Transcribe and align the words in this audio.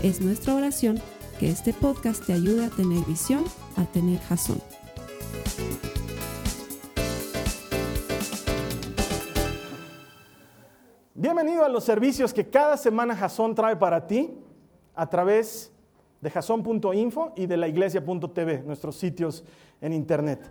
Es 0.00 0.20
nuestra 0.20 0.54
oración 0.54 1.00
que 1.40 1.50
este 1.50 1.72
podcast 1.72 2.24
te 2.24 2.32
ayude 2.32 2.66
a 2.66 2.70
tener 2.70 3.04
visión, 3.04 3.42
a 3.76 3.84
tener 3.84 4.20
jazón. 4.20 4.62
Bienvenido 11.14 11.64
a 11.64 11.68
los 11.68 11.82
servicios 11.82 12.32
que 12.32 12.48
cada 12.48 12.76
semana 12.76 13.16
Jason 13.16 13.56
trae 13.56 13.74
para 13.74 14.06
ti 14.06 14.38
a 14.94 15.08
través 15.08 15.72
de 16.20 16.30
jason.info 16.30 17.32
y 17.34 17.46
de 17.46 17.56
la 17.56 17.66
iglesia.tv, 17.66 18.62
nuestros 18.62 18.94
sitios 18.94 19.42
en 19.80 19.92
internet. 19.92 20.48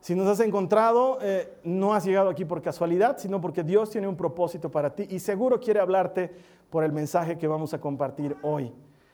Si 0.00 0.14
nos 0.14 0.28
has 0.28 0.40
encontrado, 0.40 1.18
eh, 1.22 1.58
no 1.64 1.94
has 1.94 2.04
llegado 2.04 2.28
aquí 2.28 2.44
por 2.44 2.60
casualidad, 2.60 3.16
sino 3.16 3.40
porque 3.40 3.62
Dios 3.62 3.88
tiene 3.88 4.08
un 4.08 4.16
propósito 4.16 4.70
para 4.70 4.94
ti 4.94 5.06
y 5.08 5.20
seguro 5.20 5.58
quiere 5.58 5.80
hablarte 5.80 6.30
por 6.68 6.84
el 6.84 6.92
mensaje 6.92 7.38
que 7.38 7.48
vamos 7.48 7.72
a 7.72 7.80
compartir 7.80 8.36
hoy. 8.42 8.70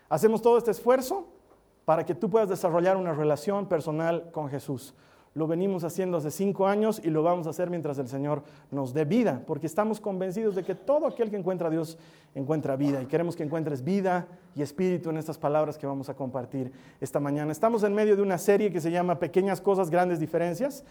Hacemos 0.08 0.42
todo 0.42 0.58
este 0.58 0.70
esfuerzo 0.70 1.26
para 1.84 2.04
que 2.04 2.14
tú 2.14 2.28
puedas 2.28 2.48
desarrollar 2.48 2.96
una 2.96 3.12
relación 3.12 3.66
personal 3.66 4.30
con 4.32 4.48
Jesús. 4.48 4.94
Lo 5.34 5.46
venimos 5.46 5.84
haciendo 5.84 6.16
hace 6.16 6.30
cinco 6.30 6.66
años 6.66 6.98
y 7.04 7.10
lo 7.10 7.22
vamos 7.22 7.46
a 7.46 7.50
hacer 7.50 7.68
mientras 7.68 7.98
el 7.98 8.08
Señor 8.08 8.42
nos 8.70 8.94
dé 8.94 9.04
vida, 9.04 9.42
porque 9.46 9.66
estamos 9.66 10.00
convencidos 10.00 10.54
de 10.54 10.64
que 10.64 10.74
todo 10.74 11.06
aquel 11.06 11.28
que 11.28 11.36
encuentra 11.36 11.68
a 11.68 11.70
Dios 11.70 11.98
encuentra 12.34 12.74
vida 12.74 13.02
y 13.02 13.06
queremos 13.06 13.36
que 13.36 13.42
encuentres 13.42 13.84
vida 13.84 14.26
y 14.54 14.62
espíritu 14.62 15.10
en 15.10 15.18
estas 15.18 15.36
palabras 15.36 15.76
que 15.76 15.86
vamos 15.86 16.08
a 16.08 16.14
compartir 16.14 16.72
esta 17.02 17.20
mañana. 17.20 17.52
Estamos 17.52 17.82
en 17.82 17.92
medio 17.92 18.16
de 18.16 18.22
una 18.22 18.38
serie 18.38 18.72
que 18.72 18.80
se 18.80 18.90
llama 18.90 19.18
Pequeñas 19.18 19.60
Cosas, 19.60 19.90
Grandes 19.90 20.20
Diferencias. 20.20 20.84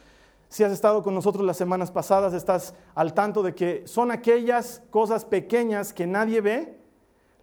Si 0.48 0.64
has 0.64 0.72
estado 0.72 1.02
con 1.02 1.16
nosotros 1.16 1.44
las 1.44 1.58
semanas 1.58 1.90
pasadas, 1.90 2.36
estás 2.36 2.76
al 2.94 3.16
tanto 3.16 3.42
de 3.42 3.56
que 3.56 3.88
son 3.88 4.12
aquellas 4.12 4.84
cosas 4.92 5.26
pequeñas 5.26 5.92
que 5.92 6.06
nadie 6.06 6.42
ve, 6.42 6.84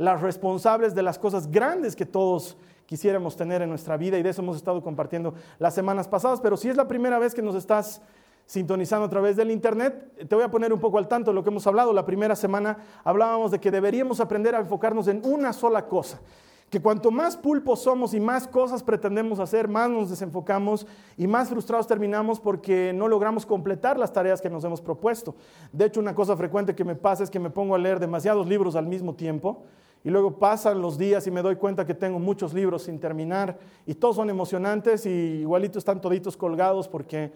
las 0.02 0.20
responsables 0.20 0.96
de 0.96 1.02
las 1.02 1.16
cosas 1.16 1.48
grandes 1.48 1.94
que 1.94 2.04
todos 2.04 2.56
quisiéramos 2.86 3.36
tener 3.36 3.62
en 3.62 3.68
nuestra 3.68 3.96
vida 3.96 4.18
y 4.18 4.22
de 4.22 4.30
eso 4.30 4.42
hemos 4.42 4.56
estado 4.56 4.82
compartiendo 4.82 5.32
las 5.60 5.74
semanas 5.74 6.08
pasadas, 6.08 6.40
pero 6.40 6.56
si 6.56 6.68
es 6.68 6.76
la 6.76 6.88
primera 6.88 7.20
vez 7.20 7.34
que 7.34 7.40
nos 7.40 7.54
estás 7.54 8.02
sintonizando 8.44 9.06
a 9.06 9.08
través 9.08 9.36
del 9.36 9.52
internet, 9.52 10.26
te 10.28 10.34
voy 10.34 10.42
a 10.42 10.50
poner 10.50 10.72
un 10.72 10.80
poco 10.80 10.98
al 10.98 11.06
tanto 11.06 11.30
de 11.30 11.36
lo 11.36 11.44
que 11.44 11.50
hemos 11.50 11.66
hablado. 11.68 11.92
La 11.92 12.04
primera 12.04 12.34
semana 12.34 12.78
hablábamos 13.04 13.52
de 13.52 13.60
que 13.60 13.70
deberíamos 13.70 14.18
aprender 14.18 14.56
a 14.56 14.60
enfocarnos 14.60 15.06
en 15.06 15.22
una 15.24 15.52
sola 15.52 15.86
cosa. 15.86 16.20
Que 16.68 16.80
cuanto 16.80 17.10
más 17.10 17.36
pulpos 17.36 17.82
somos 17.82 18.12
y 18.12 18.18
más 18.18 18.48
cosas 18.48 18.82
pretendemos 18.82 19.38
hacer, 19.38 19.68
más 19.68 19.88
nos 19.88 20.10
desenfocamos 20.10 20.86
y 21.16 21.28
más 21.28 21.48
frustrados 21.48 21.86
terminamos 21.86 22.40
porque 22.40 22.92
no 22.94 23.06
logramos 23.06 23.46
completar 23.46 23.98
las 23.98 24.12
tareas 24.12 24.40
que 24.40 24.50
nos 24.50 24.64
hemos 24.64 24.80
propuesto. 24.80 25.36
De 25.70 25.84
hecho, 25.84 26.00
una 26.00 26.14
cosa 26.14 26.36
frecuente 26.36 26.74
que 26.74 26.84
me 26.84 26.96
pasa 26.96 27.22
es 27.22 27.30
que 27.30 27.38
me 27.38 27.50
pongo 27.50 27.74
a 27.74 27.78
leer 27.78 28.00
demasiados 28.00 28.48
libros 28.48 28.74
al 28.74 28.86
mismo 28.86 29.14
tiempo 29.14 29.62
y 30.04 30.10
luego 30.10 30.38
pasan 30.38 30.80
los 30.80 30.98
días 30.98 31.26
y 31.26 31.30
me 31.30 31.42
doy 31.42 31.56
cuenta 31.56 31.86
que 31.86 31.94
tengo 31.94 32.18
muchos 32.18 32.52
libros 32.52 32.82
sin 32.82 32.98
terminar. 32.98 33.58
Y 33.86 33.94
todos 33.94 34.16
son 34.16 34.30
emocionantes 34.30 35.06
y 35.06 35.10
igualitos 35.40 35.78
están 35.78 36.00
toditos 36.00 36.36
colgados 36.36 36.88
porque 36.88 37.32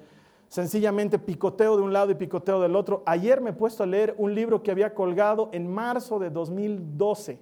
sencillamente 0.49 1.19
picoteo 1.19 1.77
de 1.77 1.83
un 1.83 1.93
lado 1.93 2.11
y 2.11 2.17
picoteo 2.17 2.61
del 2.61 2.75
otro. 2.75 3.03
Ayer 3.07 3.41
me 3.41 3.51
he 3.51 3.53
puesto 3.53 3.85
a 3.85 3.87
leer 3.87 4.15
un 4.19 4.35
libro 4.35 4.63
que 4.63 4.71
había 4.73 4.95
colgado 4.95 5.49
en 5.53 5.73
marzo 5.73 6.19
de 6.19 6.31
2012 6.31 7.39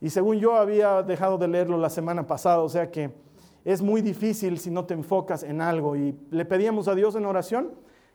y 0.00 0.10
según 0.10 0.38
yo 0.38 0.54
había 0.56 1.02
dejado 1.02 1.38
de 1.38 1.48
leerlo 1.48 1.78
la 1.78 1.90
semana 1.90 2.26
pasada, 2.26 2.60
o 2.60 2.68
sea 2.68 2.90
que 2.90 3.10
es 3.64 3.80
muy 3.80 4.02
difícil 4.02 4.58
si 4.58 4.70
no 4.70 4.84
te 4.84 4.94
enfocas 4.94 5.42
en 5.42 5.60
algo. 5.60 5.96
Y 5.96 6.14
le 6.30 6.44
pedíamos 6.44 6.88
a 6.88 6.94
Dios 6.94 7.14
en 7.14 7.24
oración 7.24 7.72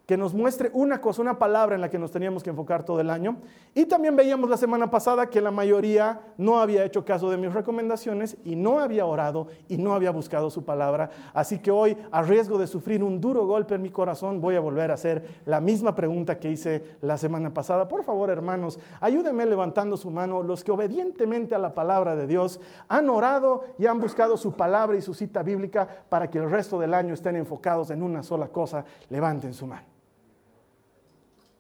que 0.09 0.17
nos 0.17 0.33
muestre 0.33 0.71
una 0.73 0.99
cosa, 1.01 1.21
una 1.21 1.37
palabra 1.37 1.75
en 1.75 1.81
la 1.81 1.89
que 1.91 1.99
nos 1.99 2.09
teníamos 2.09 2.41
que 2.41 2.49
enfocar 2.49 2.83
todo 2.83 2.99
el 2.99 3.11
año. 3.11 3.37
Y 3.75 3.85
también 3.85 4.15
veíamos 4.15 4.49
la 4.49 4.57
semana 4.57 4.89
pasada 4.89 5.29
que 5.29 5.39
la 5.39 5.51
mayoría 5.51 6.19
no 6.35 6.59
había 6.59 6.83
hecho 6.83 7.05
caso 7.05 7.29
de 7.29 7.37
mis 7.37 7.53
recomendaciones 7.53 8.35
y 8.43 8.55
no 8.55 8.79
había 8.79 9.05
orado 9.05 9.49
y 9.67 9.77
no 9.77 9.93
había 9.93 10.09
buscado 10.09 10.49
su 10.49 10.65
palabra. 10.65 11.11
Así 11.31 11.59
que 11.59 11.69
hoy, 11.69 11.95
a 12.09 12.23
riesgo 12.23 12.57
de 12.57 12.65
sufrir 12.65 13.03
un 13.03 13.21
duro 13.21 13.45
golpe 13.45 13.75
en 13.75 13.83
mi 13.83 13.91
corazón, 13.91 14.41
voy 14.41 14.55
a 14.55 14.59
volver 14.59 14.89
a 14.89 14.95
hacer 14.95 15.41
la 15.45 15.61
misma 15.61 15.93
pregunta 15.93 16.39
que 16.39 16.49
hice 16.49 16.97
la 17.01 17.15
semana 17.15 17.53
pasada. 17.53 17.87
Por 17.87 18.03
favor, 18.03 18.31
hermanos, 18.31 18.79
ayúdenme 19.01 19.45
levantando 19.45 19.95
su 19.95 20.09
mano 20.09 20.41
los 20.41 20.63
que 20.63 20.71
obedientemente 20.71 21.53
a 21.53 21.59
la 21.59 21.75
palabra 21.75 22.15
de 22.15 22.25
Dios 22.25 22.59
han 22.87 23.11
orado 23.11 23.63
y 23.77 23.85
han 23.85 23.99
buscado 23.99 24.37
su 24.37 24.53
palabra 24.53 24.97
y 24.97 25.03
su 25.03 25.13
cita 25.13 25.43
bíblica 25.43 25.87
para 26.09 26.31
que 26.31 26.39
el 26.39 26.49
resto 26.49 26.79
del 26.79 26.95
año 26.95 27.13
estén 27.13 27.35
enfocados 27.35 27.91
en 27.91 28.01
una 28.01 28.23
sola 28.23 28.47
cosa. 28.47 28.83
Levanten 29.11 29.53
su 29.53 29.67
mano 29.67 29.98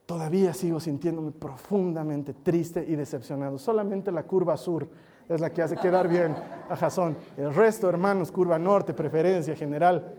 todavía 0.09 0.53
sigo 0.55 0.79
sintiéndome 0.79 1.29
profundamente 1.29 2.33
triste 2.33 2.83
y 2.87 2.95
decepcionado. 2.95 3.59
Solamente 3.59 4.11
la 4.11 4.23
curva 4.23 4.57
sur 4.57 4.89
es 5.29 5.39
la 5.39 5.51
que 5.51 5.61
hace 5.61 5.77
quedar 5.77 6.07
bien 6.07 6.35
a 6.67 6.75
Jasón. 6.75 7.15
El 7.37 7.53
resto, 7.53 7.87
hermanos, 7.87 8.31
curva 8.31 8.57
norte, 8.57 8.95
preferencia 8.95 9.55
general. 9.55 10.15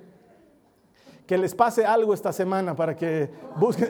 Que 1.27 1.37
les 1.37 1.57
pase 1.57 1.85
algo 1.85 2.15
esta 2.15 2.33
semana 2.33 2.77
para 2.77 2.95
que 2.95 3.31
busquen. 3.57 3.89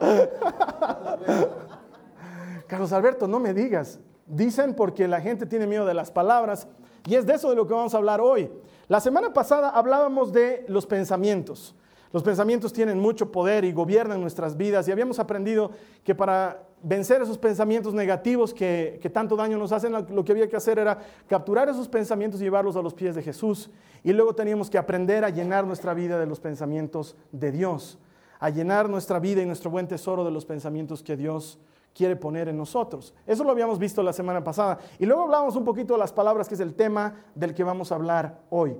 Carlos 2.66 2.90
Alberto, 2.94 3.28
no 3.28 3.40
me 3.40 3.52
digas. 3.52 4.00
Dicen 4.26 4.72
porque 4.72 5.06
la 5.06 5.20
gente 5.20 5.44
tiene 5.44 5.66
miedo 5.66 5.84
de 5.84 5.92
las 5.92 6.10
palabras. 6.10 6.68
Y 7.04 7.16
es 7.16 7.26
de 7.26 7.34
eso 7.34 7.50
de 7.50 7.56
lo 7.56 7.66
que 7.66 7.74
vamos 7.74 7.92
a 7.92 7.98
hablar 7.98 8.22
hoy. 8.22 8.50
La 8.88 9.00
semana 9.00 9.34
pasada 9.34 9.68
hablábamos 9.68 10.32
de 10.32 10.64
los 10.68 10.86
pensamientos. 10.86 11.76
Los 12.14 12.22
pensamientos 12.22 12.72
tienen 12.72 13.00
mucho 13.00 13.32
poder 13.32 13.64
y 13.64 13.72
gobiernan 13.72 14.20
nuestras 14.20 14.56
vidas 14.56 14.86
y 14.86 14.92
habíamos 14.92 15.18
aprendido 15.18 15.72
que 16.04 16.14
para 16.14 16.62
vencer 16.80 17.20
esos 17.20 17.38
pensamientos 17.38 17.92
negativos 17.92 18.54
que, 18.54 19.10
tanto 19.12 19.34
daño 19.34 19.58
nos 19.58 19.72
hacen, 19.72 19.92
lo 19.92 20.24
que 20.24 20.30
había 20.30 20.48
que 20.48 20.54
hacer 20.54 20.78
era 20.78 20.96
capturar 21.26 21.68
esos 21.68 21.88
pensamientos 21.88 22.40
y 22.40 22.44
llevarlos 22.44 22.76
a 22.76 22.82
los 22.82 22.94
pies 22.94 23.16
de 23.16 23.22
Jesús. 23.24 23.68
Y 24.04 24.12
luego 24.12 24.32
teníamos 24.32 24.70
que 24.70 24.78
aprender 24.78 25.24
a 25.24 25.30
llenar 25.30 25.66
nuestra 25.66 25.92
vida 25.92 26.16
de 26.20 26.26
los 26.26 26.38
pensamientos 26.38 27.16
de 27.32 27.50
Dios, 27.50 27.98
a 28.38 28.48
llenar 28.48 28.88
nuestra 28.88 29.18
vida 29.18 29.42
y 29.42 29.46
nuestro 29.46 29.72
buen 29.72 29.88
tesoro 29.88 30.24
de 30.24 30.30
los 30.30 30.46
pensamientos 30.46 31.02
que 31.02 31.16
Dios 31.16 31.58
quiere 31.92 32.14
poner 32.14 32.48
en 32.48 32.56
nosotros. 32.56 33.12
Eso 33.26 33.42
lo 33.42 33.50
habíamos 33.50 33.80
visto 33.80 34.04
la 34.04 34.12
semana 34.12 34.44
pasada. 34.44 34.78
Y 35.00 35.06
luego 35.06 35.24
hablábamos 35.24 35.56
un 35.56 35.64
poquito 35.64 35.94
de 35.94 35.98
las 35.98 36.12
palabras, 36.12 36.46
que 36.46 36.54
es 36.54 36.60
el 36.60 36.74
tema 36.74 37.24
del 37.34 37.54
que 37.54 37.64
vamos 37.64 37.90
a 37.90 37.96
hablar 37.96 38.38
hoy. 38.50 38.76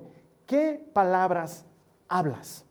¿Qué 0.46 0.88
palabras 0.92 1.66
hablas? 2.08 2.64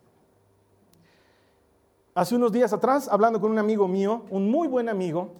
Hace 2.16 2.36
unos 2.36 2.52
días 2.52 2.72
atrás, 2.72 3.08
hablando 3.10 3.40
con 3.40 3.50
un 3.50 3.58
amigo 3.58 3.88
mío, 3.88 4.22
un 4.30 4.48
muy 4.48 4.68
buen 4.68 4.88
amigo, 4.88 5.32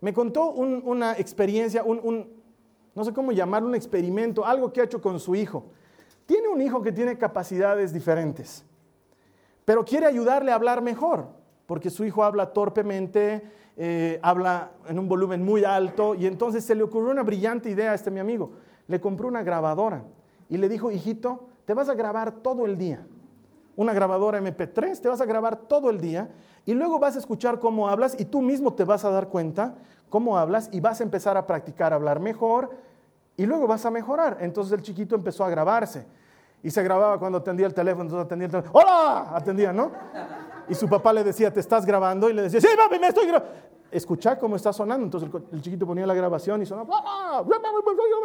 me 0.00 0.12
contó 0.12 0.50
una 0.50 1.12
experiencia, 1.12 1.84
no 1.86 3.04
sé 3.04 3.12
cómo 3.12 3.30
llamarlo, 3.30 3.68
un 3.68 3.76
experimento, 3.76 4.44
algo 4.44 4.72
que 4.72 4.80
ha 4.80 4.84
hecho 4.84 5.00
con 5.00 5.20
su 5.20 5.36
hijo. 5.36 5.66
Tiene 6.26 6.48
un 6.48 6.60
hijo 6.60 6.82
que 6.82 6.90
tiene 6.90 7.16
capacidades 7.16 7.92
diferentes, 7.92 8.64
pero 9.64 9.84
quiere 9.84 10.06
ayudarle 10.06 10.50
a 10.50 10.56
hablar 10.56 10.82
mejor, 10.82 11.28
porque 11.66 11.88
su 11.88 12.04
hijo 12.04 12.24
habla 12.24 12.52
torpemente, 12.52 13.48
eh, 13.76 14.18
habla 14.20 14.72
en 14.88 14.98
un 14.98 15.06
volumen 15.06 15.44
muy 15.44 15.62
alto, 15.62 16.16
y 16.16 16.26
entonces 16.26 16.64
se 16.64 16.74
le 16.74 16.82
ocurrió 16.82 17.12
una 17.12 17.22
brillante 17.22 17.70
idea 17.70 17.92
a 17.92 17.94
este 17.94 18.10
mi 18.10 18.18
amigo. 18.18 18.54
Le 18.88 19.00
compró 19.00 19.28
una 19.28 19.44
grabadora 19.44 20.02
y 20.48 20.56
le 20.56 20.68
dijo, 20.68 20.90
hijito, 20.90 21.46
te 21.64 21.74
vas 21.74 21.88
a 21.88 21.94
grabar 21.94 22.32
todo 22.42 22.66
el 22.66 22.76
día 22.76 23.06
una 23.78 23.92
grabadora 23.92 24.40
MP3, 24.40 25.00
te 25.00 25.08
vas 25.08 25.20
a 25.20 25.24
grabar 25.24 25.56
todo 25.56 25.88
el 25.88 26.00
día 26.00 26.28
y 26.66 26.74
luego 26.74 26.98
vas 26.98 27.14
a 27.14 27.20
escuchar 27.20 27.60
cómo 27.60 27.88
hablas 27.88 28.16
y 28.18 28.24
tú 28.24 28.42
mismo 28.42 28.74
te 28.74 28.82
vas 28.82 29.04
a 29.04 29.10
dar 29.10 29.28
cuenta 29.28 29.76
cómo 30.08 30.36
hablas 30.36 30.68
y 30.72 30.80
vas 30.80 31.00
a 31.00 31.04
empezar 31.04 31.36
a 31.36 31.46
practicar 31.46 31.92
hablar 31.92 32.18
mejor 32.18 32.70
y 33.36 33.46
luego 33.46 33.68
vas 33.68 33.86
a 33.86 33.92
mejorar. 33.92 34.38
Entonces 34.40 34.72
el 34.72 34.82
chiquito 34.82 35.14
empezó 35.14 35.44
a 35.44 35.50
grabarse 35.50 36.04
y 36.60 36.72
se 36.72 36.82
grababa 36.82 37.20
cuando 37.20 37.38
atendía 37.38 37.66
el 37.66 37.72
teléfono, 37.72 38.02
entonces 38.02 38.26
atendía 38.26 38.46
el 38.46 38.50
teléfono, 38.50 38.80
¡hola! 38.80 39.28
Atendía, 39.36 39.72
¿no? 39.72 39.92
Y 40.68 40.74
su 40.74 40.88
papá 40.88 41.12
le 41.12 41.22
decía, 41.22 41.52
¿te 41.52 41.60
estás 41.60 41.86
grabando? 41.86 42.28
Y 42.28 42.32
le 42.32 42.42
decía, 42.42 42.60
sí, 42.60 42.66
papi, 42.76 42.98
me 42.98 43.06
estoy 43.06 43.28
grabando. 43.28 43.54
Escucha 43.92 44.36
cómo 44.40 44.56
está 44.56 44.72
sonando. 44.72 45.04
Entonces 45.04 45.30
el, 45.52 45.62
chiquito 45.62 45.86
ponía 45.86 46.04
la 46.04 46.14
grabación 46.14 46.60
y 46.62 46.66
sonaba, 46.66 47.44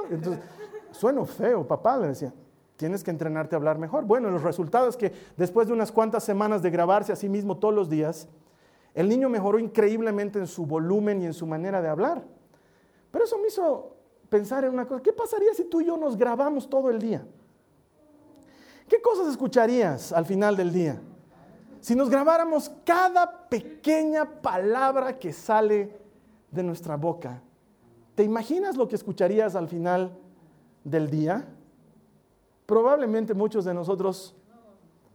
entonces, 0.09 0.43
suena 0.89 1.23
feo, 1.25 1.67
papá, 1.67 1.97
le 1.97 2.07
decía 2.07 2.33
tienes 2.77 3.03
que 3.03 3.11
entrenarte 3.11 3.55
a 3.55 3.57
hablar 3.57 3.77
mejor. 3.77 4.05
Bueno, 4.05 4.29
los 4.29 4.43
resultados 4.43 4.95
es 4.95 4.97
que 4.97 5.13
después 5.37 5.67
de 5.67 5.73
unas 5.73 5.91
cuantas 5.91 6.23
semanas 6.23 6.61
de 6.61 6.69
grabarse 6.69 7.11
a 7.11 7.15
sí 7.15 7.29
mismo 7.29 7.57
todos 7.57 7.73
los 7.73 7.89
días, 7.89 8.27
el 8.93 9.09
niño 9.09 9.29
mejoró 9.29 9.59
increíblemente 9.59 10.39
en 10.39 10.47
su 10.47 10.65
volumen 10.65 11.21
y 11.21 11.25
en 11.25 11.33
su 11.33 11.47
manera 11.47 11.81
de 11.81 11.89
hablar. 11.89 12.23
Pero 13.11 13.25
eso 13.25 13.37
me 13.37 13.47
hizo 13.47 13.95
pensar 14.29 14.63
en 14.63 14.73
una 14.73 14.87
cosa. 14.87 15.01
¿Qué 15.01 15.13
pasaría 15.13 15.53
si 15.53 15.65
tú 15.65 15.81
y 15.81 15.85
yo 15.85 15.97
nos 15.97 16.17
grabamos 16.17 16.69
todo 16.69 16.89
el 16.89 16.99
día? 16.99 17.25
¿Qué 18.87 19.01
cosas 19.01 19.27
escucharías 19.27 20.11
al 20.11 20.25
final 20.25 20.55
del 20.55 20.71
día? 20.71 21.01
Si 21.79 21.95
nos 21.95 22.09
grabáramos 22.09 22.71
cada 22.85 23.47
pequeña 23.49 24.41
palabra 24.41 25.19
que 25.19 25.33
sale 25.33 25.97
de 26.51 26.63
nuestra 26.63 26.95
boca, 26.95 27.41
¿te 28.15 28.23
imaginas 28.23 28.77
lo 28.77 28.87
que 28.87 28.95
escucharías 28.95 29.55
al 29.55 29.67
final 29.67 30.17
del 30.83 31.09
día? 31.09 31.45
Probablemente 32.65 33.33
muchos 33.33 33.65
de 33.65 33.73
nosotros 33.73 34.35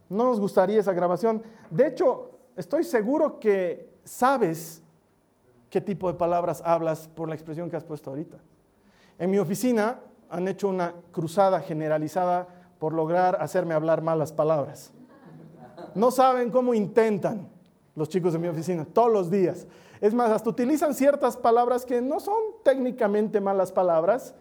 no 0.09 0.23
nos 0.25 0.39
gustaría 0.39 0.79
esa 0.79 0.93
grabación. 0.93 1.41
De 1.69 1.87
hecho, 1.87 2.31
estoy 2.55 2.83
seguro 2.83 3.39
que 3.39 3.89
sabes 4.03 4.81
qué 5.69 5.81
tipo 5.81 6.11
de 6.11 6.17
palabras 6.17 6.61
hablas 6.65 7.07
por 7.07 7.29
la 7.29 7.35
expresión 7.35 7.69
que 7.69 7.75
has 7.75 7.83
puesto 7.83 8.09
ahorita. 8.09 8.37
En 9.17 9.29
mi 9.29 9.37
oficina 9.37 9.99
han 10.29 10.47
hecho 10.47 10.67
una 10.67 10.93
cruzada 11.11 11.59
generalizada 11.61 12.47
por 12.79 12.93
lograr 12.93 13.37
hacerme 13.41 13.73
hablar 13.73 14.01
malas 14.01 14.31
palabras. 14.31 14.91
No 15.95 16.11
saben 16.11 16.49
cómo 16.51 16.73
intentan 16.73 17.49
los 17.95 18.09
chicos 18.09 18.33
de 18.33 18.39
mi 18.39 18.47
oficina 18.47 18.85
todos 18.85 19.11
los 19.11 19.29
días. 19.29 19.67
Es 20.01 20.13
más, 20.13 20.31
hasta 20.31 20.49
utilizan 20.49 20.93
ciertas 20.93 21.35
palabras 21.35 21.85
que 21.85 22.01
no 22.01 22.19
son 22.19 22.37
técnicamente 22.63 23.41
malas 23.41 23.71
palabras 23.71 24.33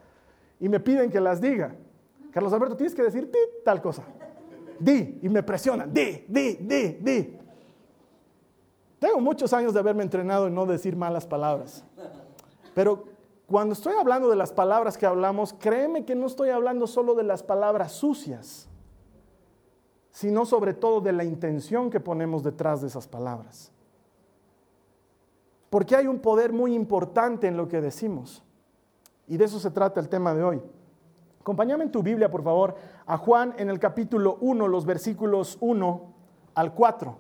y 0.61 0.69
me 0.69 0.79
piden 0.79 1.11
que 1.11 1.21
las 1.21 1.41
diga. 1.41 1.75
Carlos 2.31 2.53
Alberto, 2.53 2.77
tienes 2.77 2.95
que 2.95 3.03
decir 3.03 3.31
tal 3.65 3.81
cosa. 3.81 4.03
Di, 4.79 5.19
y 5.23 5.29
me 5.29 5.43
presionan. 5.43 5.93
Di, 5.93 6.25
di, 6.29 6.57
di, 6.61 6.99
di. 7.01 7.39
Tengo 8.99 9.21
muchos 9.21 9.53
años 9.53 9.73
de 9.73 9.81
haberme 9.81 10.03
entrenado 10.03 10.47
en 10.47 10.55
no 10.55 10.67
decir 10.67 10.97
malas 10.97 11.27
palabras. 11.27 11.85
Pero 12.75 13.05
cuando 13.47 13.73
estoy 13.73 13.95
hablando 13.95 14.29
de 14.29 14.37
las 14.37 14.53
palabras 14.53 14.99
que 14.99 15.07
hablamos, 15.07 15.53
créeme 15.53 16.05
que 16.05 16.15
no 16.15 16.27
estoy 16.27 16.51
hablando 16.51 16.87
solo 16.87 17.15
de 17.15 17.23
las 17.23 17.43
palabras 17.43 17.93
sucias, 17.93 18.69
sino 20.11 20.45
sobre 20.45 20.75
todo 20.75 21.01
de 21.01 21.13
la 21.13 21.25
intención 21.25 21.91
que 21.91 22.01
ponemos 22.01 22.43
detrás 22.43 22.81
de 22.81 22.89
esas 22.89 23.07
palabras. 23.07 23.73
Porque 25.71 25.95
hay 25.95 26.07
un 26.07 26.19
poder 26.19 26.53
muy 26.53 26.75
importante 26.75 27.47
en 27.47 27.57
lo 27.57 27.69
que 27.69 27.81
decimos. 27.81 28.43
Y 29.27 29.37
de 29.37 29.45
eso 29.45 29.61
se 29.61 29.71
trata 29.71 30.01
el 30.01 30.09
tema 30.09 30.35
de 30.35 30.43
hoy. 30.43 30.63
Acompáñame 31.49 31.85
en 31.85 31.91
tu 31.91 32.03
Biblia, 32.03 32.31
por 32.31 32.43
favor, 32.43 32.75
a 33.07 33.17
Juan 33.17 33.55
en 33.57 33.71
el 33.71 33.79
capítulo 33.79 34.37
1, 34.43 34.69
los 34.69 34.85
versículos 34.85 35.57
1 35.63 36.03
al 36.55 36.75
4. 36.75 37.17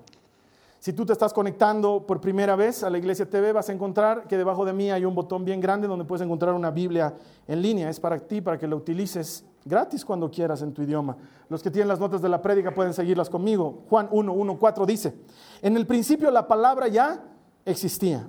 Si 0.78 0.92
tú 0.92 1.06
te 1.06 1.14
estás 1.14 1.32
conectando 1.32 2.04
por 2.06 2.20
primera 2.20 2.54
vez 2.54 2.84
a 2.84 2.90
la 2.90 2.98
Iglesia 2.98 3.30
TV, 3.30 3.52
vas 3.52 3.70
a 3.70 3.72
encontrar 3.72 4.28
que 4.28 4.36
debajo 4.36 4.66
de 4.66 4.74
mí 4.74 4.90
hay 4.90 5.06
un 5.06 5.14
botón 5.14 5.46
bien 5.46 5.62
grande 5.62 5.88
donde 5.88 6.04
puedes 6.04 6.22
encontrar 6.22 6.52
una 6.52 6.70
Biblia 6.70 7.14
en 7.46 7.62
línea. 7.62 7.88
Es 7.88 7.98
para 8.00 8.18
ti, 8.18 8.42
para 8.42 8.58
que 8.58 8.68
la 8.68 8.76
utilices 8.76 9.46
gratis 9.64 10.04
cuando 10.04 10.30
quieras 10.30 10.60
en 10.60 10.74
tu 10.74 10.82
idioma. 10.82 11.16
Los 11.48 11.62
que 11.62 11.70
tienen 11.70 11.88
las 11.88 11.98
notas 11.98 12.20
de 12.20 12.28
la 12.28 12.42
prédica 12.42 12.74
pueden 12.74 12.92
seguirlas 12.92 13.30
conmigo. 13.30 13.84
Juan 13.88 14.08
1, 14.10 14.30
1, 14.30 14.58
4 14.58 14.84
dice, 14.84 15.14
en 15.62 15.74
el 15.74 15.86
principio 15.86 16.30
la 16.30 16.46
palabra 16.46 16.86
ya 16.88 17.24
existía. 17.64 18.28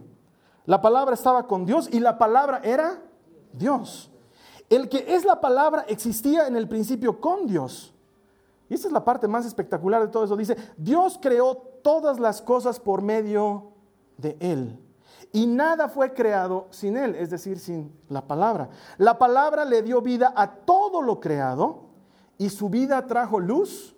La 0.64 0.82
palabra 0.82 1.14
estaba 1.14 1.46
con 1.46 1.66
Dios 1.66 1.90
y 1.92 2.00
la 2.00 2.18
palabra 2.18 2.62
era 2.64 3.04
Dios. 3.52 4.10
El 4.70 4.88
que 4.88 5.16
es 5.16 5.26
la 5.26 5.42
palabra 5.42 5.86
existía 5.88 6.48
en 6.48 6.56
el 6.56 6.68
principio 6.68 7.20
con 7.20 7.48
Dios. 7.48 7.94
Y 8.70 8.76
esta 8.76 8.88
es 8.88 8.94
la 8.94 9.04
parte 9.04 9.28
más 9.28 9.46
espectacular 9.46 10.02
de 10.02 10.10
todo 10.10 10.24
eso. 10.24 10.38
Dice, 10.38 10.56
Dios 10.78 11.20
creó 11.20 11.56
todas 11.84 12.20
las 12.20 12.42
cosas 12.42 12.80
por 12.80 13.02
medio 13.02 13.72
de 14.18 14.38
Él. 14.40 14.80
Y 15.32 15.48
nada 15.48 15.90
fue 15.90 16.14
creado 16.14 16.68
sin 16.70 16.98
Él, 16.98 17.16
es 17.16 17.30
decir, 17.30 17.60
sin 17.60 17.92
la 18.10 18.28
palabra. 18.28 18.70
La 18.98 19.18
palabra 19.18 19.66
le 19.66 19.82
dio 19.82 20.02
vida 20.02 20.34
a 20.36 20.52
todo 20.52 21.02
lo 21.02 21.20
creado 21.20 21.90
y 22.38 22.50
su 22.50 22.70
vida 22.70 23.06
trajo 23.08 23.40
luz 23.40 23.96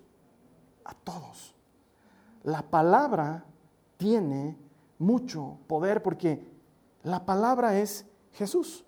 a 0.84 0.94
todos. 0.94 1.54
La 2.42 2.62
palabra 2.62 3.44
tiene 3.96 4.58
mucho 4.98 5.58
poder 5.66 6.02
porque 6.02 6.50
la 7.02 7.24
palabra 7.24 7.78
es 7.78 8.06
Jesús. 8.32 8.84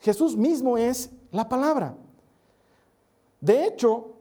Jesús 0.00 0.36
mismo 0.36 0.78
es 0.78 1.10
la 1.30 1.48
palabra. 1.48 1.94
De 3.40 3.66
hecho, 3.66 4.12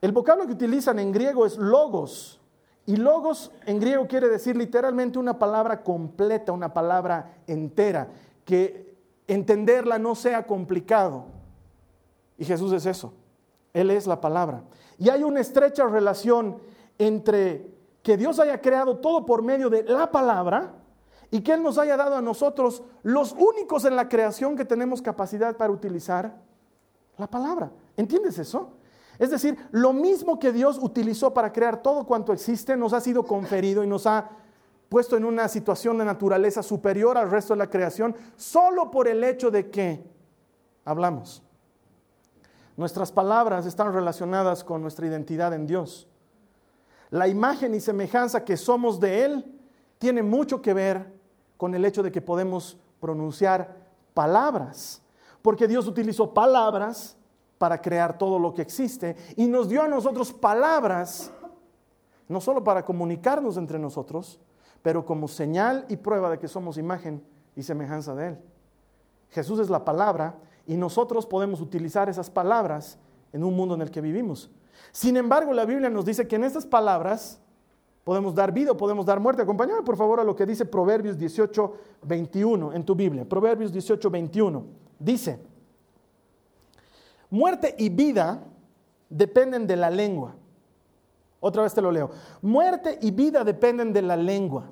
el 0.00 0.12
vocablo 0.12 0.46
que 0.46 0.52
utilizan 0.52 0.98
en 0.98 1.12
griego 1.12 1.46
es 1.46 1.56
logos. 1.56 2.40
Y 2.86 2.96
logos 2.96 3.50
en 3.66 3.80
griego 3.80 4.06
quiere 4.06 4.28
decir 4.28 4.56
literalmente 4.56 5.18
una 5.18 5.38
palabra 5.38 5.82
completa, 5.82 6.52
una 6.52 6.72
palabra 6.72 7.38
entera, 7.46 8.08
que 8.44 8.94
entenderla 9.26 9.98
no 9.98 10.14
sea 10.14 10.46
complicado. 10.46 11.24
Y 12.38 12.44
Jesús 12.44 12.72
es 12.72 12.86
eso. 12.86 13.12
Él 13.72 13.90
es 13.90 14.06
la 14.06 14.20
palabra. 14.20 14.62
Y 14.98 15.08
hay 15.08 15.22
una 15.22 15.40
estrecha 15.40 15.86
relación 15.86 16.58
entre 16.98 17.70
que 18.02 18.16
Dios 18.16 18.38
haya 18.38 18.60
creado 18.60 18.98
todo 18.98 19.26
por 19.26 19.42
medio 19.42 19.68
de 19.68 19.82
la 19.82 20.10
palabra 20.10 20.72
y 21.30 21.40
que 21.40 21.52
Él 21.52 21.62
nos 21.62 21.78
haya 21.78 21.96
dado 21.96 22.16
a 22.16 22.22
nosotros 22.22 22.82
los 23.02 23.32
únicos 23.32 23.84
en 23.84 23.96
la 23.96 24.08
creación 24.08 24.56
que 24.56 24.64
tenemos 24.64 25.02
capacidad 25.02 25.56
para 25.56 25.72
utilizar 25.72 26.36
la 27.16 27.26
palabra. 27.26 27.70
¿Entiendes 27.96 28.38
eso? 28.38 28.72
Es 29.18 29.30
decir, 29.30 29.56
lo 29.70 29.92
mismo 29.92 30.38
que 30.38 30.52
Dios 30.52 30.78
utilizó 30.80 31.32
para 31.32 31.52
crear 31.52 31.82
todo 31.82 32.04
cuanto 32.04 32.32
existe 32.32 32.76
nos 32.76 32.92
ha 32.92 33.00
sido 33.00 33.24
conferido 33.24 33.82
y 33.82 33.86
nos 33.86 34.06
ha 34.06 34.28
puesto 34.88 35.16
en 35.16 35.24
una 35.24 35.48
situación 35.48 35.98
de 35.98 36.04
naturaleza 36.04 36.62
superior 36.62 37.16
al 37.16 37.30
resto 37.30 37.54
de 37.54 37.58
la 37.58 37.70
creación 37.70 38.14
solo 38.36 38.90
por 38.90 39.08
el 39.08 39.24
hecho 39.24 39.50
de 39.50 39.70
que 39.70 40.04
hablamos. 40.84 41.42
Nuestras 42.76 43.10
palabras 43.10 43.64
están 43.64 43.92
relacionadas 43.92 44.62
con 44.62 44.82
nuestra 44.82 45.06
identidad 45.06 45.54
en 45.54 45.66
Dios. 45.66 46.06
La 47.10 47.26
imagen 47.26 47.74
y 47.74 47.80
semejanza 47.80 48.44
que 48.44 48.56
somos 48.56 49.00
de 49.00 49.24
Él 49.24 49.60
tiene 49.98 50.22
mucho 50.22 50.60
que 50.60 50.74
ver 50.74 51.15
con 51.56 51.74
el 51.74 51.84
hecho 51.84 52.02
de 52.02 52.12
que 52.12 52.20
podemos 52.20 52.78
pronunciar 53.00 53.76
palabras, 54.14 55.02
porque 55.42 55.68
Dios 55.68 55.86
utilizó 55.86 56.32
palabras 56.32 57.16
para 57.58 57.80
crear 57.80 58.18
todo 58.18 58.38
lo 58.38 58.54
que 58.54 58.62
existe 58.62 59.16
y 59.36 59.46
nos 59.46 59.68
dio 59.68 59.82
a 59.82 59.88
nosotros 59.88 60.32
palabras, 60.32 61.30
no 62.28 62.40
solo 62.40 62.62
para 62.62 62.84
comunicarnos 62.84 63.56
entre 63.56 63.78
nosotros, 63.78 64.40
pero 64.82 65.04
como 65.04 65.28
señal 65.28 65.84
y 65.88 65.96
prueba 65.96 66.30
de 66.30 66.38
que 66.38 66.48
somos 66.48 66.78
imagen 66.78 67.22
y 67.54 67.62
semejanza 67.62 68.14
de 68.14 68.28
Él. 68.28 68.38
Jesús 69.30 69.58
es 69.58 69.70
la 69.70 69.84
palabra 69.84 70.36
y 70.66 70.76
nosotros 70.76 71.26
podemos 71.26 71.60
utilizar 71.60 72.08
esas 72.08 72.30
palabras 72.30 72.98
en 73.32 73.44
un 73.44 73.54
mundo 73.54 73.74
en 73.74 73.82
el 73.82 73.90
que 73.90 74.00
vivimos. 74.00 74.50
Sin 74.92 75.16
embargo, 75.16 75.52
la 75.52 75.64
Biblia 75.64 75.90
nos 75.90 76.04
dice 76.04 76.28
que 76.28 76.36
en 76.36 76.44
estas 76.44 76.66
palabras 76.66 77.40
Podemos 78.06 78.36
dar 78.36 78.52
vida 78.52 78.70
o 78.70 78.76
podemos 78.76 79.04
dar 79.04 79.18
muerte. 79.18 79.42
Acompáñame 79.42 79.82
por 79.82 79.96
favor 79.96 80.20
a 80.20 80.22
lo 80.22 80.36
que 80.36 80.46
dice 80.46 80.64
Proverbios 80.64 81.18
18, 81.18 81.72
21 82.02 82.72
en 82.72 82.84
tu 82.84 82.94
Biblia. 82.94 83.24
Proverbios 83.24 83.72
18, 83.72 84.08
21. 84.08 84.64
Dice, 84.96 85.40
muerte 87.30 87.74
y 87.76 87.88
vida 87.88 88.44
dependen 89.10 89.66
de 89.66 89.74
la 89.74 89.90
lengua. 89.90 90.36
Otra 91.40 91.64
vez 91.64 91.74
te 91.74 91.82
lo 91.82 91.90
leo. 91.90 92.10
Muerte 92.42 92.96
y 93.02 93.10
vida 93.10 93.42
dependen 93.42 93.92
de 93.92 94.02
la 94.02 94.16
lengua. 94.16 94.70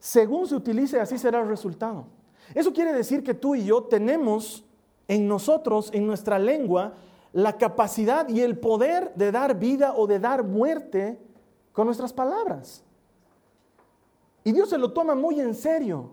Según 0.00 0.48
se 0.48 0.56
utilice, 0.56 0.98
así 0.98 1.18
será 1.18 1.40
el 1.40 1.48
resultado. 1.48 2.06
Eso 2.52 2.72
quiere 2.72 2.92
decir 2.92 3.22
que 3.22 3.34
tú 3.34 3.54
y 3.54 3.64
yo 3.64 3.84
tenemos 3.84 4.64
en 5.06 5.28
nosotros, 5.28 5.90
en 5.92 6.04
nuestra 6.04 6.40
lengua, 6.40 6.94
la 7.32 7.58
capacidad 7.58 8.28
y 8.28 8.40
el 8.40 8.58
poder 8.58 9.14
de 9.14 9.30
dar 9.30 9.56
vida 9.56 9.94
o 9.94 10.08
de 10.08 10.18
dar 10.18 10.42
muerte 10.42 11.20
con 11.72 11.86
nuestras 11.86 12.12
palabras. 12.12 12.84
Y 14.44 14.52
Dios 14.52 14.70
se 14.70 14.78
lo 14.78 14.92
toma 14.92 15.14
muy 15.14 15.40
en 15.40 15.54
serio. 15.54 16.10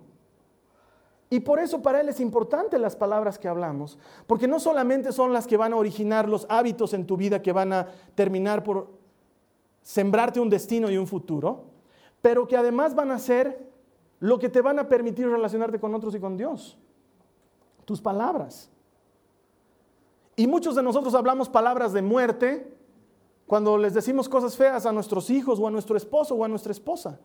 Y 1.30 1.40
por 1.40 1.60
eso 1.60 1.82
para 1.82 2.02
Él 2.02 2.10
es 2.10 2.20
importante 2.20 2.78
las 2.78 2.96
palabras 2.96 3.40
que 3.40 3.48
hablamos, 3.48 3.98
porque 4.28 4.48
no 4.48 4.60
solamente 4.60 5.12
son 5.12 5.34
las 5.34 5.48
que 5.48 5.58
van 5.58 5.74
a 5.74 5.78
originar 5.78 6.30
los 6.30 6.46
hábitos 6.50 6.94
en 6.94 7.08
tu 7.08 7.18
vida 7.18 7.42
que 7.42 7.52
van 7.52 7.74
a 7.74 7.88
terminar 8.14 8.64
por 8.64 8.90
sembrarte 9.82 10.40
un 10.40 10.50
destino 10.50 10.90
y 10.90 10.98
un 10.98 11.08
futuro, 11.08 11.66
pero 12.22 12.48
que 12.48 12.58
además 12.58 12.96
van 12.96 13.12
a 13.12 13.20
ser 13.20 13.70
lo 14.20 14.40
que 14.40 14.50
te 14.50 14.62
van 14.62 14.80
a 14.80 14.88
permitir 14.88 15.28
relacionarte 15.28 15.80
con 15.80 15.94
otros 15.94 16.16
y 16.16 16.20
con 16.20 16.38
Dios. 16.38 16.78
Tus 17.86 18.02
palabras. 18.02 18.70
Y 20.36 20.48
muchos 20.48 20.76
de 20.76 20.84
nosotros 20.84 21.16
hablamos 21.16 21.50
palabras 21.50 21.94
de 21.94 22.02
muerte, 22.02 22.75
cuando 23.48 23.78
les 23.78 23.94
decimos 23.94 24.28
cosas 24.28 24.56
feas 24.56 24.86
a 24.86 24.92
nuestros 24.92 25.30
hijos 25.30 25.60
o 25.60 25.68
a 25.68 25.72
nuestro 25.72 25.96
esposo 25.96 26.36
o 26.36 26.44
a 26.44 26.48
nuestra 26.48 26.72
esposa. 26.72 27.20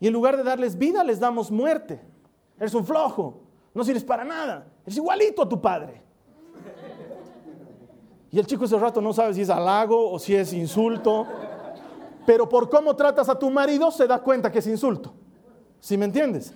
Y 0.00 0.08
en 0.08 0.12
lugar 0.12 0.36
de 0.36 0.42
darles 0.42 0.76
vida, 0.76 1.04
les 1.04 1.20
damos 1.20 1.50
muerte. 1.50 2.00
Eres 2.58 2.74
un 2.74 2.84
flojo, 2.84 3.40
no 3.72 3.84
sirves 3.84 4.04
para 4.04 4.24
nada, 4.24 4.66
eres 4.84 4.96
igualito 4.96 5.42
a 5.42 5.48
tu 5.48 5.60
padre. 5.60 6.02
Y 8.30 8.38
el 8.38 8.46
chico 8.46 8.64
ese 8.64 8.78
rato 8.78 9.00
no 9.00 9.12
sabe 9.12 9.34
si 9.34 9.42
es 9.42 9.50
halago 9.50 10.10
o 10.10 10.18
si 10.18 10.34
es 10.34 10.52
insulto, 10.52 11.26
pero 12.24 12.48
por 12.48 12.70
cómo 12.70 12.96
tratas 12.96 13.28
a 13.28 13.38
tu 13.38 13.50
marido 13.50 13.90
se 13.90 14.06
da 14.06 14.20
cuenta 14.20 14.50
que 14.50 14.60
es 14.60 14.66
insulto. 14.66 15.12
¿Sí 15.80 15.96
me 15.98 16.06
entiendes? 16.06 16.54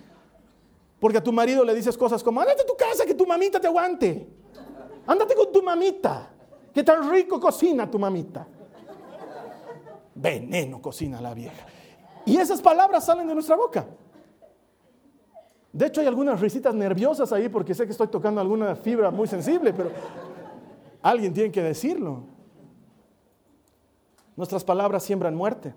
Porque 0.99 1.19
a 1.19 1.23
tu 1.23 1.33
marido 1.33 1.65
le 1.65 1.75
dices 1.75 1.97
cosas 1.99 2.23
como, 2.23 2.41
ándate 2.41 2.63
a 2.63 2.67
tu 2.67 2.77
casa 2.77 3.05
que 3.05 3.15
tu 3.15 3.27
mamita 3.27 3.61
te 3.61 3.67
aguante. 3.67 4.27
Ándate 5.07 5.35
con 5.35 5.53
tu 5.53 5.63
mamita. 5.63 6.31
Que 6.73 6.83
tan 6.83 7.11
rico 7.11 7.39
cocina 7.39 7.91
tu 7.91 7.99
mamita. 7.99 8.47
Veneno 10.17 10.81
cocina 10.81 11.21
la 11.21 11.35
vieja. 11.35 11.67
Y 12.25 12.39
esas 12.39 12.61
palabras 12.61 13.05
salen 13.05 13.29
de 13.29 13.35
nuestra 13.35 13.55
boca. 13.55 13.87
De 15.73 15.87
hecho, 15.87 16.01
hay 16.01 16.07
algunas 16.07 16.41
risitas 16.41 16.75
nerviosas 16.75 17.33
ahí 17.33 17.51
porque 17.51 17.75
sé 17.75 17.85
que 17.85 17.93
estoy 17.93 18.09
tocando 18.09 18.41
alguna 18.41 18.75
fibra 18.75 19.11
muy 19.11 19.29
sensible, 19.29 19.75
pero 19.75 19.91
alguien 21.03 21.35
tiene 21.35 21.53
que 21.53 21.63
decirlo. 21.63 22.25
Nuestras 24.37 24.65
palabras 24.65 25.03
siembran 25.03 25.35
muerte. 25.35 25.75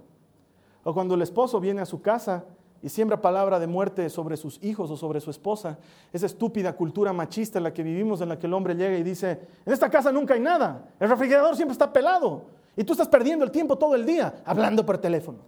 O 0.86 0.93
cuando 0.93 1.15
el 1.15 1.22
esposo 1.22 1.60
viene 1.60 1.81
a 1.81 1.86
su 1.86 2.01
casa 2.01 2.46
y 2.81 2.88
siembra 2.88 3.22
palabra 3.22 3.60
de 3.60 3.67
muerte 3.67 4.10
sobre 4.10 4.38
sus 4.38 4.63
hijos 4.63 4.89
o 4.89 4.96
sobre 4.96 5.19
su 5.19 5.29
esposa, 5.31 5.77
esa 6.13 6.27
estúpida 6.27 6.74
cultura 6.77 7.12
machista 7.12 7.60
en 7.60 7.65
la 7.65 7.74
que 7.74 7.84
vivimos, 7.84 8.22
en 8.22 8.29
la 8.29 8.39
que 8.39 8.48
el 8.48 8.53
hombre 8.53 8.74
llega 8.74 8.98
y 8.98 9.03
dice, 9.03 9.31
en 9.65 9.74
esta 9.74 9.89
casa 9.89 10.13
nunca 10.13 10.34
hay 10.34 10.39
nada, 10.39 10.93
el 10.98 11.10
refrigerador 11.10 11.58
siempre 11.58 11.74
está 11.74 11.91
pelado 11.91 12.59
y 12.75 12.83
tú 12.83 12.93
estás 12.93 13.07
perdiendo 13.07 13.43
el 13.43 13.51
tiempo 13.51 13.77
todo 13.77 13.95
el 13.95 14.05
día 14.05 14.41
hablando 14.45 14.85
por 14.85 14.97
teléfono. 14.97 15.39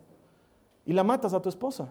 Y 0.86 0.94
la 0.94 1.04
matas 1.04 1.34
a 1.34 1.42
tu 1.42 1.50
esposa. 1.50 1.88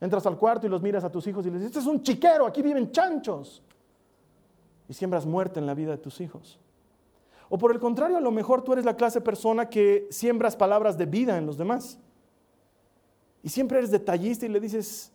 Entras 0.00 0.26
al 0.26 0.36
cuarto 0.36 0.66
y 0.66 0.70
los 0.70 0.82
miras 0.82 1.04
a 1.04 1.10
tus 1.10 1.26
hijos 1.26 1.46
y 1.46 1.50
les 1.50 1.60
dices, 1.60 1.76
este 1.76 1.78
es 1.78 1.86
un 1.86 2.02
chiquero, 2.02 2.46
aquí 2.46 2.60
viven 2.60 2.90
chanchos. 2.90 3.62
Y 4.88 4.94
siembras 4.94 5.24
muerte 5.24 5.60
en 5.60 5.66
la 5.66 5.74
vida 5.74 5.92
de 5.92 5.98
tus 5.98 6.20
hijos. 6.20 6.58
O 7.48 7.58
por 7.58 7.70
el 7.70 7.78
contrario, 7.78 8.16
a 8.16 8.20
lo 8.20 8.30
mejor 8.30 8.62
tú 8.62 8.72
eres 8.72 8.84
la 8.84 8.96
clase 8.96 9.20
de 9.20 9.24
persona 9.24 9.68
que 9.68 10.08
siembras 10.10 10.56
palabras 10.56 10.98
de 10.98 11.06
vida 11.06 11.36
en 11.38 11.46
los 11.46 11.56
demás. 11.56 11.98
Y 13.42 13.48
siempre 13.48 13.78
eres 13.78 13.90
detallista 13.90 14.46
y 14.46 14.48
le 14.48 14.58
dices 14.58 15.12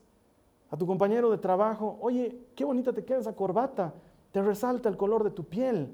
a 0.69 0.77
tu 0.77 0.86
compañero 0.86 1.29
de 1.31 1.38
trabajo, 1.38 1.98
oye, 2.01 2.38
qué 2.55 2.65
bonita 2.65 2.93
te 2.93 3.03
queda 3.03 3.19
esa 3.19 3.34
corbata, 3.34 3.93
te 4.31 4.41
resalta 4.41 4.89
el 4.89 4.98
color 4.98 5.24
de 5.24 5.31
tu 5.31 5.46
piel. 5.46 5.93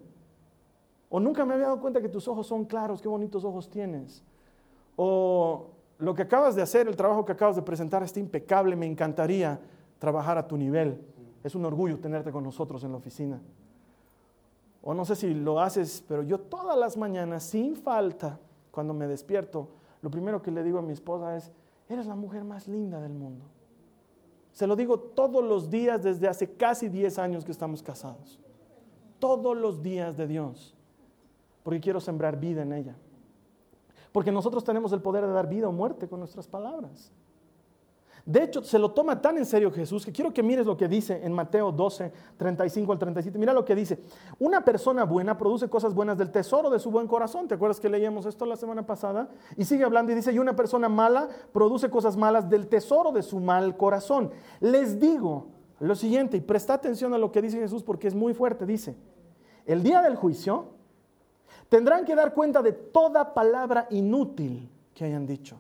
O 1.15 1.19
nunca 1.19 1.45
me 1.45 1.53
había 1.53 1.67
dado 1.67 1.79
cuenta 1.79 2.01
que 2.01 2.09
tus 2.09 2.27
ojos 2.27 2.47
son 2.47 2.65
claros, 2.65 2.99
qué 2.99 3.07
bonitos 3.07 3.43
ojos 3.45 3.69
tienes. 3.69 4.23
O 4.95 5.67
lo 5.99 6.15
que 6.15 6.23
acabas 6.23 6.55
de 6.55 6.63
hacer, 6.63 6.87
el 6.87 6.95
trabajo 6.95 7.23
que 7.23 7.33
acabas 7.33 7.55
de 7.55 7.61
presentar 7.61 8.01
está 8.01 8.19
impecable, 8.19 8.75
me 8.75 8.87
encantaría 8.87 9.59
trabajar 9.99 10.39
a 10.39 10.47
tu 10.47 10.57
nivel. 10.57 10.99
Es 11.43 11.53
un 11.53 11.65
orgullo 11.65 11.99
tenerte 11.99 12.31
con 12.31 12.43
nosotros 12.43 12.83
en 12.83 12.93
la 12.93 12.97
oficina. 12.97 13.39
O 14.81 14.95
no 14.95 15.05
sé 15.05 15.15
si 15.15 15.35
lo 15.35 15.59
haces, 15.59 16.03
pero 16.07 16.23
yo 16.23 16.39
todas 16.39 16.75
las 16.75 16.97
mañanas, 16.97 17.43
sin 17.43 17.75
falta, 17.75 18.39
cuando 18.71 18.95
me 18.95 19.05
despierto, 19.05 19.67
lo 20.01 20.09
primero 20.09 20.41
que 20.41 20.49
le 20.49 20.63
digo 20.63 20.79
a 20.79 20.81
mi 20.81 20.93
esposa 20.93 21.37
es, 21.37 21.51
eres 21.89 22.07
la 22.07 22.15
mujer 22.15 22.43
más 22.43 22.67
linda 22.67 22.99
del 22.99 23.13
mundo. 23.13 23.45
Se 24.51 24.65
lo 24.65 24.75
digo 24.75 24.97
todos 24.97 25.43
los 25.43 25.69
días 25.69 26.01
desde 26.01 26.27
hace 26.27 26.55
casi 26.55 26.89
10 26.89 27.19
años 27.19 27.45
que 27.45 27.51
estamos 27.51 27.83
casados. 27.83 28.39
Todos 29.19 29.55
los 29.55 29.83
días 29.83 30.17
de 30.17 30.25
Dios. 30.25 30.75
Porque 31.63 31.79
quiero 31.79 31.99
sembrar 31.99 32.39
vida 32.39 32.61
en 32.61 32.73
ella. 32.73 32.95
Porque 34.11 34.31
nosotros 34.31 34.63
tenemos 34.63 34.93
el 34.93 35.01
poder 35.01 35.25
de 35.25 35.33
dar 35.33 35.47
vida 35.47 35.67
o 35.67 35.71
muerte 35.71 36.07
con 36.07 36.19
nuestras 36.19 36.47
palabras. 36.47 37.11
De 38.25 38.41
hecho, 38.41 38.63
se 38.63 38.79
lo 38.79 38.91
toma 38.91 39.21
tan 39.21 39.37
en 39.37 39.45
serio 39.45 39.69
Jesús 39.69 40.05
que 40.05 40.13
quiero 40.13 40.33
que 40.33 40.41
mires 40.41 40.65
lo 40.65 40.77
que 40.77 40.87
dice 40.87 41.19
en 41.25 41.33
Mateo 41.33 41.73
12, 41.73 42.13
35 42.37 42.93
al 42.93 42.99
37. 42.99 43.37
Mira 43.37 43.51
lo 43.51 43.65
que 43.65 43.75
dice. 43.75 43.99
Una 44.39 44.63
persona 44.63 45.03
buena 45.03 45.37
produce 45.37 45.69
cosas 45.69 45.93
buenas 45.93 46.17
del 46.17 46.31
tesoro 46.31 46.69
de 46.69 46.79
su 46.79 46.89
buen 46.89 47.05
corazón. 47.05 47.49
¿Te 47.49 47.55
acuerdas 47.55 47.81
que 47.81 47.89
leíamos 47.89 48.25
esto 48.25 48.45
la 48.45 48.55
semana 48.55 48.85
pasada? 48.85 49.27
Y 49.57 49.65
sigue 49.65 49.83
hablando 49.83 50.13
y 50.13 50.15
dice, 50.15 50.31
y 50.31 50.39
una 50.39 50.55
persona 50.55 50.87
mala 50.87 51.27
produce 51.51 51.89
cosas 51.89 52.15
malas 52.15 52.49
del 52.49 52.67
tesoro 52.67 53.11
de 53.11 53.23
su 53.23 53.41
mal 53.41 53.75
corazón. 53.75 54.31
Les 54.61 55.01
digo 55.01 55.47
lo 55.81 55.95
siguiente, 55.95 56.37
y 56.37 56.41
presta 56.41 56.75
atención 56.75 57.13
a 57.13 57.17
lo 57.17 57.29
que 57.29 57.41
dice 57.41 57.59
Jesús 57.59 57.83
porque 57.83 58.07
es 58.07 58.15
muy 58.15 58.33
fuerte. 58.33 58.65
Dice, 58.65 58.95
el 59.65 59.83
día 59.83 60.01
del 60.01 60.15
juicio 60.15 60.67
Tendrán 61.73 62.05
que 62.05 62.13
dar 62.13 62.35
cuenta 62.35 62.61
de 62.61 62.71
toda 62.71 63.33
palabra 63.33 63.87
inútil 63.89 64.69
que 64.93 65.05
hayan 65.05 65.25
dicho. 65.25 65.57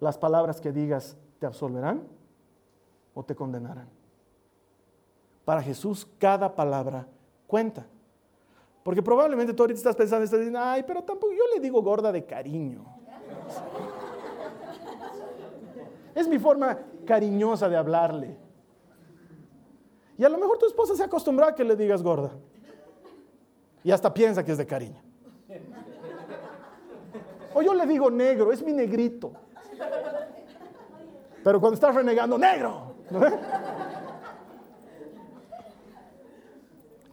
Las 0.00 0.16
palabras 0.16 0.62
que 0.62 0.72
digas 0.72 1.14
te 1.38 1.44
absolverán 1.44 2.04
o 3.12 3.22
te 3.22 3.34
condenarán. 3.34 3.90
Para 5.44 5.60
Jesús 5.60 6.08
cada 6.16 6.54
palabra 6.54 7.06
cuenta. 7.46 7.84
Porque 8.82 9.02
probablemente 9.02 9.52
tú 9.52 9.62
ahorita 9.62 9.76
estás 9.76 9.94
pensando, 9.94 10.24
estás 10.24 10.38
diciendo, 10.38 10.60
ay, 10.62 10.82
pero 10.86 11.04
tampoco 11.04 11.34
yo 11.34 11.44
le 11.54 11.60
digo 11.60 11.82
gorda 11.82 12.10
de 12.10 12.24
cariño. 12.24 12.86
Es 16.14 16.26
mi 16.26 16.38
forma 16.38 16.78
cariñosa 17.04 17.68
de 17.68 17.76
hablarle. 17.76 18.38
Y 20.16 20.24
a 20.24 20.30
lo 20.30 20.38
mejor 20.38 20.56
tu 20.56 20.64
esposa 20.64 20.96
se 20.96 21.04
acostumbra 21.04 21.48
a 21.48 21.54
que 21.54 21.62
le 21.62 21.76
digas 21.76 22.02
gorda 22.02 22.32
y 23.88 23.90
hasta 23.90 24.12
piensa 24.12 24.44
que 24.44 24.52
es 24.52 24.58
de 24.58 24.66
cariño. 24.66 25.00
O 27.54 27.62
yo 27.62 27.72
le 27.72 27.86
digo 27.86 28.10
negro, 28.10 28.52
es 28.52 28.62
mi 28.62 28.74
negrito. 28.74 29.32
Pero 31.42 31.58
cuando 31.58 31.72
estás 31.72 31.94
renegando, 31.94 32.36
negro. 32.36 32.92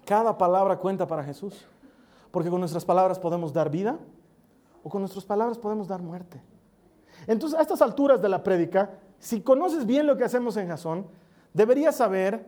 Cada 0.05 0.37
palabra 0.37 0.75
cuenta 0.75 1.07
para 1.07 1.23
Jesús. 1.23 1.65
Porque 2.29 2.49
con 2.49 2.59
nuestras 2.59 2.83
palabras 2.83 3.19
podemos 3.19 3.53
dar 3.53 3.69
vida 3.69 3.97
o 4.83 4.89
con 4.89 5.01
nuestras 5.01 5.23
palabras 5.23 5.57
podemos 5.57 5.87
dar 5.87 6.01
muerte. 6.01 6.41
Entonces, 7.25 7.57
a 7.57 7.61
estas 7.61 7.81
alturas 7.81 8.21
de 8.21 8.27
la 8.27 8.43
prédica, 8.43 8.99
si 9.17 9.39
conoces 9.39 9.85
bien 9.85 10.07
lo 10.07 10.17
que 10.17 10.25
hacemos 10.25 10.57
en 10.57 10.67
Jasón, 10.67 11.07
deberías 11.53 11.95
saber 11.95 12.45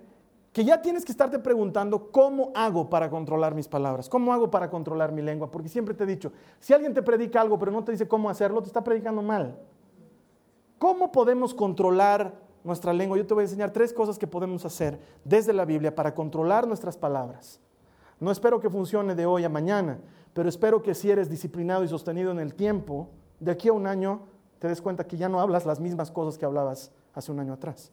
que 0.58 0.66
ya 0.66 0.82
tienes 0.82 1.06
que 1.06 1.12
estarte 1.12 1.38
preguntando 1.38 2.10
cómo 2.12 2.52
hago 2.56 2.90
para 2.90 3.12
controlar 3.12 3.54
mis 3.54 3.68
palabras, 3.68 4.10
cómo 4.10 4.34
hago 4.34 4.50
para 4.50 4.72
controlar 4.72 5.12
mi 5.12 5.22
lengua, 5.22 5.52
porque 5.52 5.70
siempre 5.70 5.94
te 5.94 6.04
he 6.04 6.08
dicho, 6.08 6.32
si 6.60 6.74
alguien 6.74 6.96
te 6.96 7.04
predica 7.04 7.40
algo 7.40 7.60
pero 7.60 7.72
no 7.72 7.84
te 7.84 7.92
dice 7.92 8.08
cómo 8.08 8.28
hacerlo, 8.28 8.60
te 8.64 8.66
está 8.66 8.84
predicando 8.84 9.22
mal. 9.22 9.56
¿Cómo 10.80 11.12
podemos 11.12 11.54
controlar 11.54 12.34
nuestra 12.64 12.92
lengua? 12.92 13.18
Yo 13.18 13.28
te 13.28 13.36
voy 13.36 13.44
a 13.44 13.46
enseñar 13.46 13.70
tres 13.70 13.94
cosas 13.94 14.18
que 14.18 14.26
podemos 14.26 14.66
hacer 14.66 15.00
desde 15.24 15.54
la 15.54 15.64
Biblia 15.64 15.94
para 15.94 16.16
controlar 16.16 16.68
nuestras 16.68 16.98
palabras. 16.98 17.60
No 18.20 18.32
espero 18.32 18.60
que 18.60 18.72
funcione 18.72 19.14
de 19.14 19.28
hoy 19.28 19.44
a 19.44 19.50
mañana, 19.50 20.00
pero 20.34 20.50
espero 20.50 20.82
que 20.82 20.96
si 20.96 21.12
eres 21.12 21.30
disciplinado 21.30 21.84
y 21.84 21.88
sostenido 21.88 22.32
en 22.32 22.40
el 22.40 22.56
tiempo, 22.56 23.10
de 23.40 23.52
aquí 23.52 23.68
a 23.68 23.74
un 23.74 23.86
año 23.86 24.22
te 24.58 24.68
des 24.68 24.82
cuenta 24.82 25.06
que 25.06 25.18
ya 25.18 25.30
no 25.30 25.40
hablas 25.40 25.68
las 25.68 25.80
mismas 25.80 26.10
cosas 26.10 26.36
que 26.36 26.46
hablabas 26.46 26.92
hace 27.14 27.32
un 27.32 27.42
año 27.42 27.54
atrás 27.54 27.92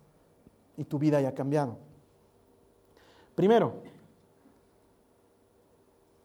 y 0.78 0.85
tu 0.85 0.99
vida 0.99 1.18
haya 1.18 1.35
cambiado. 1.35 1.76
Primero, 3.35 3.83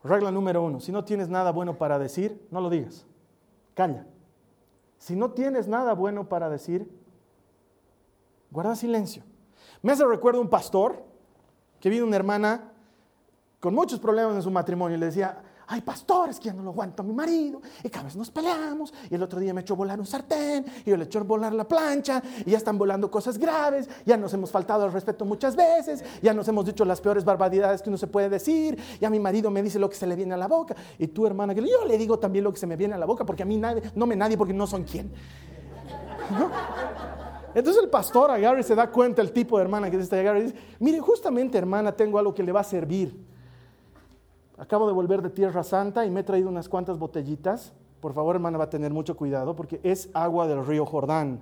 regla 0.03 0.31
número 0.31 0.63
uno, 0.63 0.79
si 0.79 0.91
no 0.91 1.03
tienes 1.03 1.29
nada 1.29 1.51
bueno 1.51 1.77
para 1.77 1.99
decir, 1.99 2.45
no 2.51 2.61
lo 2.61 2.69
digas, 2.69 3.05
calla. 3.73 4.05
Si 4.97 5.15
no 5.15 5.31
tienes 5.31 5.67
nada 5.67 5.93
bueno 5.93 6.27
para 6.27 6.49
decir, 6.49 6.89
guarda 8.51 8.75
silencio. 8.75 9.23
Me 9.81 9.91
hace 9.91 10.05
recuerdo 10.05 10.41
un 10.41 10.49
pastor 10.49 11.03
que 11.79 11.89
vino 11.89 12.05
una 12.05 12.17
hermana 12.17 12.71
con 13.59 13.73
muchos 13.73 13.99
problemas 13.99 14.35
en 14.35 14.41
su 14.41 14.51
matrimonio 14.51 14.97
y 14.97 14.99
le 14.99 15.07
decía, 15.07 15.41
ay 15.69 15.81
pastores, 15.81 16.39
que 16.39 16.45
ya 16.45 16.53
no 16.53 16.63
lo 16.63 16.71
aguanto 16.71 17.03
a 17.03 17.05
mi 17.05 17.13
marido, 17.13 17.61
y 17.83 17.89
cada 17.89 18.05
vez 18.05 18.15
nos 18.15 18.31
peleamos, 18.31 18.93
y 19.09 19.15
el 19.15 19.23
otro 19.23 19.39
día 19.39 19.53
me 19.53 19.61
echó 19.61 19.75
volar 19.75 19.99
un 19.99 20.05
sartén, 20.05 20.65
y 20.85 20.89
yo 20.89 20.97
le 20.97 21.05
echó 21.05 21.23
volar 21.23 21.53
la 21.53 21.67
plancha, 21.67 22.21
y 22.45 22.51
ya 22.51 22.57
están 22.57 22.77
volando 22.77 23.09
cosas 23.11 23.37
graves, 23.37 23.87
ya 24.05 24.17
nos 24.17 24.33
hemos 24.33 24.51
faltado 24.51 24.83
al 24.83 24.91
respeto 24.91 25.25
muchas 25.25 25.55
veces, 25.55 26.03
ya 26.21 26.33
nos 26.33 26.47
hemos 26.47 26.65
dicho 26.65 26.83
las 26.85 26.99
peores 26.99 27.23
barbaridades 27.23 27.81
que 27.81 27.89
uno 27.89 27.97
se 27.97 28.07
puede 28.07 28.29
decir, 28.29 28.77
ya 28.99 29.09
mi 29.09 29.19
marido 29.19 29.51
me 29.51 29.61
dice 29.61 29.79
lo 29.79 29.89
que 29.89 29.95
se 29.95 30.07
le 30.07 30.15
viene 30.15 30.33
a 30.33 30.37
la 30.37 30.47
boca, 30.47 30.75
y 30.97 31.07
tu 31.07 31.25
hermana, 31.27 31.53
que 31.53 31.61
yo 31.61 31.85
le 31.85 31.97
digo 31.97 32.17
también 32.17 32.43
lo 32.43 32.51
que 32.51 32.59
se 32.59 32.67
me 32.67 32.75
viene 32.75 32.95
a 32.95 32.97
la 32.97 33.05
boca, 33.05 33.25
porque 33.25 33.43
a 33.43 33.45
mí 33.45 33.57
nadie, 33.57 33.83
no 33.95 34.05
me 34.07 34.15
nadie 34.15 34.37
porque 34.37 34.53
no 34.53 34.65
son 34.65 34.83
quién. 34.83 35.11
Entonces 37.53 37.83
el 37.83 37.89
pastor 37.89 38.29
agarra 38.31 38.59
y 38.59 38.63
se 38.63 38.75
da 38.75 38.91
cuenta 38.91 39.21
el 39.21 39.31
tipo 39.31 39.57
de 39.57 39.63
hermana 39.63 39.89
que 39.89 39.97
es 39.97 40.03
esta 40.03 40.19
agarra 40.19 40.39
y 40.39 40.43
dice, 40.43 40.55
mire, 40.79 40.99
justamente 40.99 41.57
hermana, 41.57 41.91
tengo 41.91 42.19
algo 42.19 42.33
que 42.33 42.43
le 42.43 42.51
va 42.51 42.59
a 42.59 42.63
servir. 42.63 43.29
Acabo 44.59 44.87
de 44.87 44.93
volver 44.93 45.21
de 45.21 45.29
Tierra 45.29 45.63
Santa 45.63 46.05
y 46.05 46.11
me 46.11 46.19
he 46.19 46.23
traído 46.23 46.49
unas 46.49 46.67
cuantas 46.67 46.99
botellitas. 46.99 47.71
Por 48.01 48.13
favor, 48.13 48.35
hermana, 48.35 48.57
va 48.57 48.65
a 48.65 48.69
tener 48.69 48.91
mucho 48.91 49.15
cuidado 49.15 49.55
porque 49.55 49.79
es 49.83 50.09
agua 50.13 50.49
del 50.49 50.65
río 50.65 50.85
Jordán. 50.85 51.39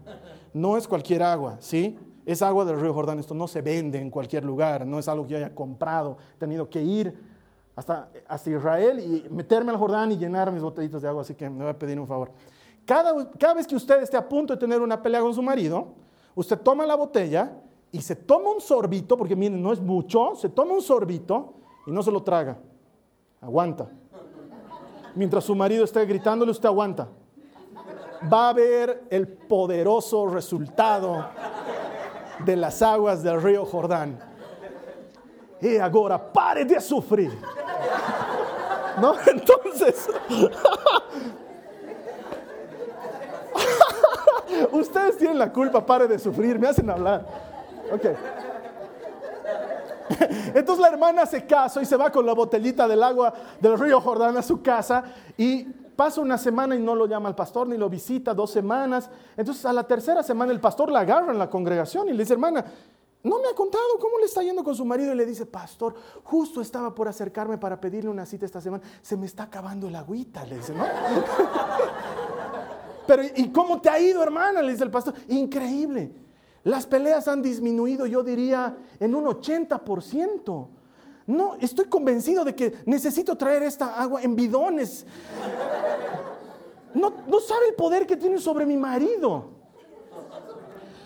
No 0.53 0.77
es 0.77 0.87
cualquier 0.87 1.23
agua, 1.23 1.57
¿sí? 1.59 1.97
Es 2.27 2.43
agua 2.43 2.63
del 2.63 2.79
río 2.79 2.93
Jordán. 2.93 3.17
Esto 3.17 3.33
no 3.33 3.47
se 3.47 3.63
vende 3.63 3.99
en 3.99 4.11
cualquier 4.11 4.45
lugar, 4.45 4.85
no 4.85 4.99
es 4.99 5.07
algo 5.07 5.25
que 5.25 5.31
yo 5.31 5.37
haya 5.37 5.55
comprado. 5.55 6.17
He 6.35 6.37
tenido 6.37 6.69
que 6.69 6.83
ir 6.83 7.19
hasta, 7.75 8.07
hasta 8.27 8.49
Israel 8.51 8.99
y 8.99 9.27
meterme 9.33 9.71
al 9.71 9.77
Jordán 9.77 10.11
y 10.11 10.17
llenar 10.17 10.51
mis 10.51 10.61
botellitas 10.61 11.01
de 11.01 11.07
agua, 11.07 11.23
así 11.23 11.33
que 11.33 11.49
me 11.49 11.63
voy 11.63 11.69
a 11.69 11.79
pedir 11.79 11.99
un 11.99 12.05
favor. 12.05 12.29
Cada, 12.85 13.31
cada 13.31 13.55
vez 13.55 13.65
que 13.65 13.75
usted 13.75 13.99
esté 14.03 14.15
a 14.15 14.29
punto 14.29 14.53
de 14.53 14.59
tener 14.59 14.79
una 14.79 15.01
pelea 15.01 15.21
con 15.21 15.33
su 15.33 15.41
marido, 15.41 15.87
usted 16.35 16.59
toma 16.59 16.85
la 16.85 16.93
botella 16.93 17.51
y 17.91 17.99
se 17.99 18.15
toma 18.15 18.51
un 18.51 18.61
sorbito, 18.61 19.17
porque 19.17 19.35
miren, 19.35 19.59
no 19.59 19.73
es 19.73 19.81
mucho, 19.81 20.35
se 20.35 20.49
toma 20.49 20.73
un 20.73 20.83
sorbito 20.83 21.55
y 21.87 21.91
no 21.91 22.03
se 22.03 22.11
lo 22.11 22.21
traga 22.21 22.59
Aguanta. 23.41 23.87
Mientras 25.15 25.43
su 25.43 25.55
marido 25.55 25.83
esté 25.83 26.05
gritándole, 26.05 26.51
usted 26.51 26.67
aguanta. 26.67 27.07
Va 28.31 28.49
a 28.49 28.53
ver 28.53 29.05
el 29.09 29.27
poderoso 29.27 30.27
resultado 30.27 31.27
de 32.45 32.55
las 32.55 32.81
aguas 32.81 33.23
del 33.23 33.41
río 33.41 33.65
Jordán. 33.65 34.19
Y 35.61 35.77
ahora 35.77 36.31
pare 36.31 36.65
de 36.65 36.79
sufrir. 36.79 37.37
¿No? 39.01 39.15
Entonces, 39.27 40.07
ustedes 44.71 45.17
tienen 45.17 45.37
la 45.37 45.51
culpa, 45.51 45.85
pare 45.85 46.07
de 46.07 46.17
sufrir, 46.19 46.59
me 46.59 46.67
hacen 46.67 46.89
hablar. 46.89 47.25
Ok. 47.91 48.05
Entonces 50.53 50.79
la 50.79 50.89
hermana 50.89 51.25
se 51.25 51.45
casa 51.45 51.81
y 51.81 51.85
se 51.85 51.97
va 51.97 52.11
con 52.11 52.25
la 52.25 52.33
botellita 52.33 52.87
del 52.87 53.03
agua 53.03 53.33
del 53.59 53.77
río 53.77 54.01
Jordán 54.01 54.37
a 54.37 54.41
su 54.41 54.61
casa 54.61 55.03
y 55.37 55.63
pasa 55.63 56.21
una 56.21 56.37
semana 56.37 56.75
y 56.75 56.79
no 56.79 56.95
lo 56.95 57.07
llama 57.07 57.29
al 57.29 57.35
pastor 57.35 57.67
ni 57.67 57.77
lo 57.77 57.89
visita, 57.89 58.33
dos 58.33 58.51
semanas. 58.51 59.09
Entonces 59.35 59.65
a 59.65 59.73
la 59.73 59.83
tercera 59.83 60.23
semana 60.23 60.51
el 60.51 60.59
pastor 60.59 60.91
la 60.91 60.99
agarra 60.99 61.31
en 61.31 61.39
la 61.39 61.49
congregación 61.49 62.07
y 62.07 62.13
le 62.13 62.19
dice, 62.19 62.33
hermana, 62.33 62.63
no 63.23 63.39
me 63.39 63.49
ha 63.49 63.55
contado 63.55 63.83
cómo 63.99 64.19
le 64.19 64.25
está 64.25 64.43
yendo 64.43 64.63
con 64.63 64.75
su 64.75 64.85
marido 64.85 65.11
y 65.11 65.15
le 65.15 65.25
dice, 65.25 65.45
pastor, 65.45 65.95
justo 66.23 66.61
estaba 66.61 66.93
por 66.93 67.07
acercarme 67.07 67.57
para 67.57 67.81
pedirle 67.81 68.09
una 68.09 68.25
cita 68.25 68.45
esta 68.45 68.61
semana, 68.61 68.83
se 69.01 69.17
me 69.17 69.25
está 69.25 69.43
acabando 69.43 69.87
el 69.87 69.95
agüita, 69.95 70.45
le 70.45 70.57
dice, 70.57 70.73
¿no? 70.73 70.85
Pero 73.07 73.23
¿y 73.35 73.51
cómo 73.51 73.81
te 73.81 73.89
ha 73.89 73.99
ido, 73.99 74.21
hermana? 74.21 74.61
Le 74.61 74.71
dice 74.71 74.83
el 74.83 74.91
pastor, 74.91 75.13
increíble. 75.29 76.26
Las 76.67 76.85
peleas 76.85 77.29
han 77.29 77.41
disminuido, 77.41 78.05
yo 78.07 78.23
diría, 78.23 78.75
en 78.99 79.15
un 79.15 79.23
80%. 79.23 80.67
No, 81.27 81.55
estoy 81.61 81.85
convencido 81.85 82.43
de 82.43 82.55
que 82.55 82.73
necesito 82.85 83.37
traer 83.37 83.63
esta 83.63 83.97
agua 84.01 84.21
en 84.21 84.35
bidones. 84.35 85.05
No, 86.93 87.39
sabe 87.39 87.69
el 87.69 87.75
poder 87.75 88.05
que 88.05 88.17
tiene 88.17 88.37
sobre 88.37 88.65
mi 88.65 88.75
marido. 88.75 89.45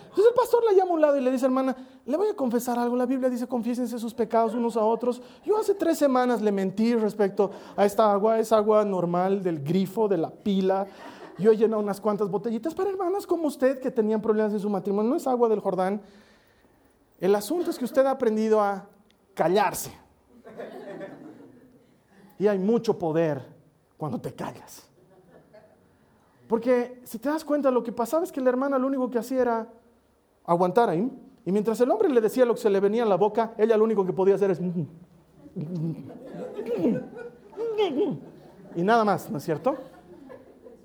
Entonces 0.02 0.26
el 0.30 0.34
pastor 0.34 0.64
la 0.64 0.72
llama 0.72 0.90
a 0.90 0.94
un 0.94 1.00
lado 1.00 1.16
y 1.16 1.20
le 1.20 1.30
dice, 1.30 1.46
hermana, 1.46 1.76
le 2.06 2.16
voy 2.16 2.26
a 2.26 2.34
confesar 2.34 2.76
algo. 2.76 2.96
La 2.96 3.06
Biblia 3.06 3.30
dice, 3.30 3.46
confiésense 3.46 4.00
sus 4.00 4.14
pecados 4.14 4.54
unos 4.54 4.76
a 4.76 4.84
otros. 4.84 5.22
Yo 5.44 5.56
hace 5.56 5.74
tres 5.74 5.96
semanas 5.96 6.42
le 6.42 6.50
mentí 6.50 6.96
respecto 6.96 7.52
a 7.76 7.86
esta 7.86 8.10
agua. 8.10 8.40
Es 8.40 8.50
agua 8.50 8.84
normal 8.84 9.44
del 9.44 9.62
grifo, 9.62 10.08
de 10.08 10.18
la 10.18 10.30
pila. 10.30 10.88
Yo 11.42 11.50
he 11.50 11.56
llenado 11.56 11.82
unas 11.82 12.00
cuantas 12.00 12.30
botellitas 12.30 12.72
para 12.72 12.88
hermanas 12.88 13.26
como 13.26 13.48
usted 13.48 13.80
que 13.80 13.90
tenían 13.90 14.22
problemas 14.22 14.52
en 14.52 14.60
su 14.60 14.70
matrimonio. 14.70 15.10
No 15.10 15.16
es 15.16 15.26
agua 15.26 15.48
del 15.48 15.58
Jordán. 15.58 16.00
El 17.18 17.34
asunto 17.34 17.70
es 17.70 17.78
que 17.78 17.84
usted 17.84 18.06
ha 18.06 18.12
aprendido 18.12 18.60
a 18.60 18.86
callarse. 19.34 19.92
Y 22.38 22.46
hay 22.46 22.60
mucho 22.60 22.96
poder 22.96 23.42
cuando 23.96 24.20
te 24.20 24.32
callas. 24.32 24.88
Porque 26.46 27.00
si 27.04 27.18
te 27.18 27.28
das 27.28 27.44
cuenta, 27.44 27.72
lo 27.72 27.82
que 27.82 27.90
pasaba 27.90 28.22
es 28.22 28.30
que 28.30 28.40
la 28.40 28.50
hermana 28.50 28.78
lo 28.78 28.86
único 28.86 29.10
que 29.10 29.18
hacía 29.18 29.42
era 29.42 29.68
aguantar 30.44 30.90
ahí. 30.90 31.10
Y 31.44 31.50
mientras 31.50 31.80
el 31.80 31.90
hombre 31.90 32.08
le 32.08 32.20
decía 32.20 32.44
lo 32.44 32.54
que 32.54 32.60
se 32.60 32.70
le 32.70 32.78
venía 32.78 33.02
en 33.02 33.08
la 33.08 33.16
boca, 33.16 33.52
ella 33.58 33.76
lo 33.76 33.82
único 33.82 34.06
que 34.06 34.12
podía 34.12 34.36
hacer 34.36 34.52
es... 34.52 34.60
Y 38.74 38.82
nada 38.82 39.04
más, 39.04 39.28
¿no 39.28 39.36
es 39.36 39.44
cierto? 39.44 39.76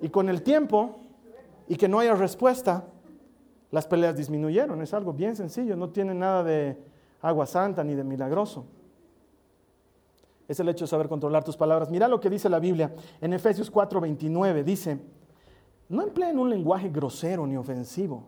Y 0.00 0.08
con 0.08 0.28
el 0.28 0.42
tiempo 0.42 1.00
y 1.66 1.76
que 1.76 1.88
no 1.88 1.98
haya 1.98 2.14
respuesta, 2.14 2.84
las 3.70 3.86
peleas 3.86 4.16
disminuyeron. 4.16 4.80
Es 4.82 4.94
algo 4.94 5.12
bien 5.12 5.36
sencillo, 5.36 5.76
no 5.76 5.90
tiene 5.90 6.14
nada 6.14 6.42
de 6.42 6.78
agua 7.20 7.46
santa 7.46 7.84
ni 7.84 7.94
de 7.94 8.04
milagroso. 8.04 8.64
Es 10.46 10.58
el 10.60 10.68
hecho 10.68 10.84
de 10.84 10.88
saber 10.88 11.08
controlar 11.08 11.44
tus 11.44 11.56
palabras. 11.56 11.90
Mira 11.90 12.08
lo 12.08 12.20
que 12.20 12.30
dice 12.30 12.48
la 12.48 12.58
Biblia 12.58 12.94
en 13.20 13.32
Efesios 13.34 13.70
4:29. 13.70 14.64
Dice, 14.64 14.98
no 15.90 16.02
empleen 16.02 16.38
un 16.38 16.48
lenguaje 16.48 16.88
grosero 16.88 17.46
ni 17.46 17.56
ofensivo. 17.56 18.22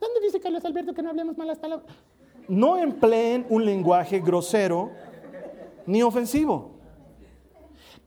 ¿Dónde 0.00 0.20
dice 0.20 0.40
Carlos 0.40 0.64
Alberto 0.64 0.94
que 0.94 1.02
no 1.02 1.10
hablemos 1.10 1.36
malas 1.38 1.58
palabras? 1.58 1.86
No 2.48 2.76
empleen 2.76 3.46
un 3.50 3.64
lenguaje 3.64 4.18
grosero 4.18 4.90
ni 5.86 6.02
ofensivo. 6.02 6.79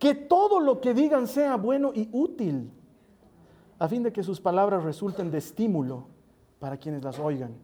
Que 0.04 0.16
todo 0.16 0.60
lo 0.60 0.82
que 0.82 0.94
digan 0.94 1.30
sea 1.30 1.56
bueno 1.56 1.94
y 1.96 2.10
útil, 2.12 2.70
a 3.80 3.88
fin 3.88 4.04
de 4.04 4.12
que 4.12 4.22
sus 4.22 4.42
palabras 4.42 4.84
resulten 4.84 5.32
de 5.32 5.38
estímulo 5.38 6.08
para 6.60 6.76
quienes 6.76 7.06
las 7.06 7.20
oigan. 7.20 7.56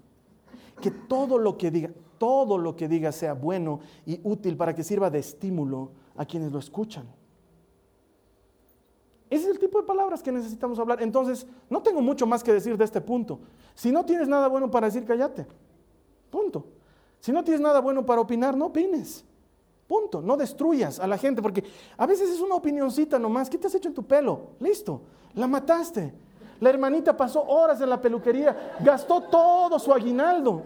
Que 0.79 0.89
todo 0.89 1.37
lo 1.37 1.57
que 1.57 1.69
diga, 1.69 1.89
todo 2.17 2.57
lo 2.57 2.77
que 2.77 2.87
diga 2.87 3.11
sea 3.11 3.33
bueno 3.33 3.81
y 4.05 4.21
útil 4.23 4.55
para 4.55 4.73
que 4.73 4.85
sirva 4.85 5.09
de 5.09 5.19
estímulo 5.19 5.91
a 6.15 6.23
quienes 6.23 6.53
lo 6.53 6.59
escuchan. 6.59 7.07
Ese 9.29 9.43
es 9.43 9.49
el 9.49 9.59
tipo 9.59 9.81
de 9.81 9.85
palabras 9.85 10.23
que 10.23 10.31
necesitamos 10.31 10.79
hablar. 10.79 11.03
Entonces, 11.03 11.45
no 11.69 11.83
tengo 11.83 12.01
mucho 12.01 12.25
más 12.25 12.41
que 12.41 12.53
decir 12.53 12.77
de 12.77 12.85
este 12.85 13.01
punto. 13.01 13.41
Si 13.75 13.91
no 13.91 14.05
tienes 14.05 14.29
nada 14.29 14.47
bueno 14.47 14.71
para 14.71 14.87
decir, 14.87 15.03
cállate. 15.03 15.45
Punto. 16.29 16.67
Si 17.19 17.33
no 17.33 17.43
tienes 17.43 17.59
nada 17.59 17.81
bueno 17.81 18.05
para 18.05 18.21
opinar, 18.21 18.55
no 18.55 18.67
opines. 18.67 19.25
Punto. 19.89 20.21
No 20.21 20.37
destruyas 20.37 20.99
a 20.99 21.07
la 21.07 21.17
gente, 21.17 21.41
porque 21.41 21.63
a 21.97 22.05
veces 22.05 22.29
es 22.29 22.39
una 22.39 22.53
opinioncita 22.53 23.17
nomás. 23.17 23.49
¿Qué 23.49 23.57
te 23.57 23.65
has 23.65 23.73
hecho 23.73 23.89
en 23.89 23.95
tu 23.95 24.03
pelo? 24.03 24.51
Listo. 24.59 25.01
La 25.33 25.47
mataste. 25.47 26.13
La 26.59 26.69
hermanita 26.69 27.17
pasó 27.17 27.41
horas 27.41 27.81
en 27.81 27.89
la 27.89 27.99
peluquería, 27.99 28.75
gastó 28.81 29.21
todo 29.21 29.79
su 29.79 29.91
aguinaldo. 29.91 30.61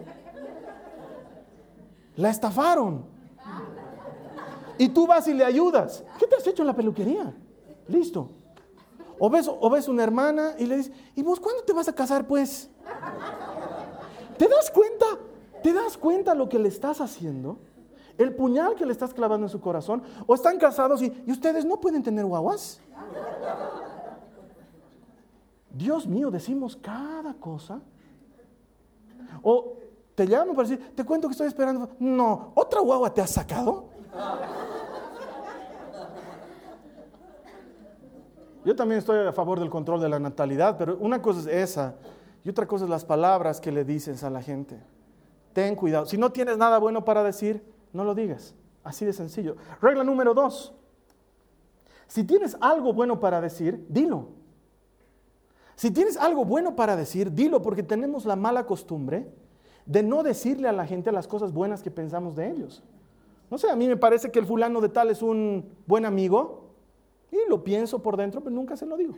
La 2.16 2.28
estafaron. 2.28 3.06
Y 4.76 4.90
tú 4.90 5.06
vas 5.06 5.26
y 5.26 5.32
le 5.32 5.44
ayudas. 5.44 6.04
¿Qué 6.18 6.26
te 6.26 6.36
has 6.36 6.46
hecho 6.46 6.62
en 6.62 6.66
la 6.66 6.76
peluquería? 6.76 7.32
Listo. 7.88 8.28
O 9.18 9.30
ves, 9.30 9.48
o 9.48 9.70
ves 9.70 9.88
una 9.88 10.02
hermana 10.02 10.54
y 10.58 10.66
le 10.66 10.76
dices, 10.76 10.92
¿y 11.14 11.22
vos 11.22 11.40
cuándo 11.40 11.62
te 11.62 11.72
vas 11.72 11.88
a 11.88 11.94
casar 11.94 12.26
pues? 12.26 12.68
¿Te 14.36 14.48
das 14.48 14.70
cuenta? 14.70 15.06
¿Te 15.62 15.72
das 15.72 15.96
cuenta 15.96 16.34
lo 16.34 16.46
que 16.46 16.58
le 16.58 16.68
estás 16.68 17.00
haciendo? 17.00 17.56
El 18.18 18.34
puñal 18.34 18.74
que 18.74 18.86
le 18.86 18.92
estás 18.92 19.12
clavando 19.12 19.46
en 19.46 19.50
su 19.50 19.60
corazón, 19.60 20.02
o 20.26 20.34
están 20.34 20.58
casados 20.58 21.02
y, 21.02 21.12
ustedes 21.26 21.64
no 21.64 21.80
pueden 21.80 22.02
tener 22.02 22.24
guaguas. 22.24 22.80
Dios 25.70 26.06
mío, 26.06 26.30
decimos 26.30 26.76
cada 26.76 27.34
cosa. 27.34 27.80
O 29.42 29.78
te 30.14 30.26
llamo 30.26 30.54
para 30.54 30.68
decir, 30.68 30.94
te 30.94 31.04
cuento 31.04 31.26
que 31.26 31.32
estoy 31.32 31.48
esperando. 31.48 31.90
No, 31.98 32.52
¿otra 32.54 32.80
guagua 32.80 33.12
te 33.12 33.20
has 33.20 33.30
sacado? 33.30 33.88
Yo 38.64 38.74
también 38.74 39.00
estoy 39.00 39.26
a 39.26 39.32
favor 39.32 39.58
del 39.60 39.68
control 39.68 40.00
de 40.00 40.08
la 40.08 40.18
natalidad, 40.18 40.78
pero 40.78 40.96
una 40.98 41.20
cosa 41.20 41.40
es 41.40 41.70
esa 41.70 41.96
y 42.44 42.48
otra 42.48 42.66
cosa 42.66 42.84
es 42.84 42.90
las 42.90 43.04
palabras 43.04 43.60
que 43.60 43.72
le 43.72 43.84
dices 43.84 44.22
a 44.22 44.30
la 44.30 44.40
gente. 44.40 44.80
Ten 45.52 45.76
cuidado. 45.76 46.06
Si 46.06 46.16
no 46.16 46.30
tienes 46.30 46.56
nada 46.56 46.78
bueno 46.78 47.04
para 47.04 47.22
decir, 47.22 47.73
no 47.94 48.04
lo 48.04 48.14
digas. 48.14 48.54
Así 48.82 49.06
de 49.06 49.14
sencillo. 49.14 49.56
Regla 49.80 50.04
número 50.04 50.34
dos. 50.34 50.74
Si 52.06 52.24
tienes 52.24 52.56
algo 52.60 52.92
bueno 52.92 53.18
para 53.18 53.40
decir, 53.40 53.86
dilo. 53.88 54.28
Si 55.76 55.90
tienes 55.90 56.16
algo 56.16 56.44
bueno 56.44 56.76
para 56.76 56.96
decir, 56.96 57.32
dilo 57.32 57.62
porque 57.62 57.82
tenemos 57.82 58.26
la 58.26 58.36
mala 58.36 58.66
costumbre 58.66 59.32
de 59.86 60.02
no 60.02 60.22
decirle 60.22 60.68
a 60.68 60.72
la 60.72 60.86
gente 60.86 61.10
las 61.12 61.26
cosas 61.26 61.52
buenas 61.52 61.82
que 61.82 61.90
pensamos 61.90 62.36
de 62.36 62.50
ellos. 62.50 62.82
No 63.50 63.58
sé, 63.58 63.70
a 63.70 63.76
mí 63.76 63.86
me 63.88 63.96
parece 63.96 64.30
que 64.30 64.38
el 64.38 64.46
fulano 64.46 64.80
de 64.80 64.88
tal 64.88 65.10
es 65.10 65.22
un 65.22 65.70
buen 65.86 66.04
amigo 66.04 66.70
y 67.30 67.48
lo 67.48 67.64
pienso 67.64 68.02
por 68.02 68.16
dentro, 68.16 68.42
pero 68.42 68.54
nunca 68.54 68.76
se 68.76 68.86
lo 68.86 68.96
digo. 68.96 69.14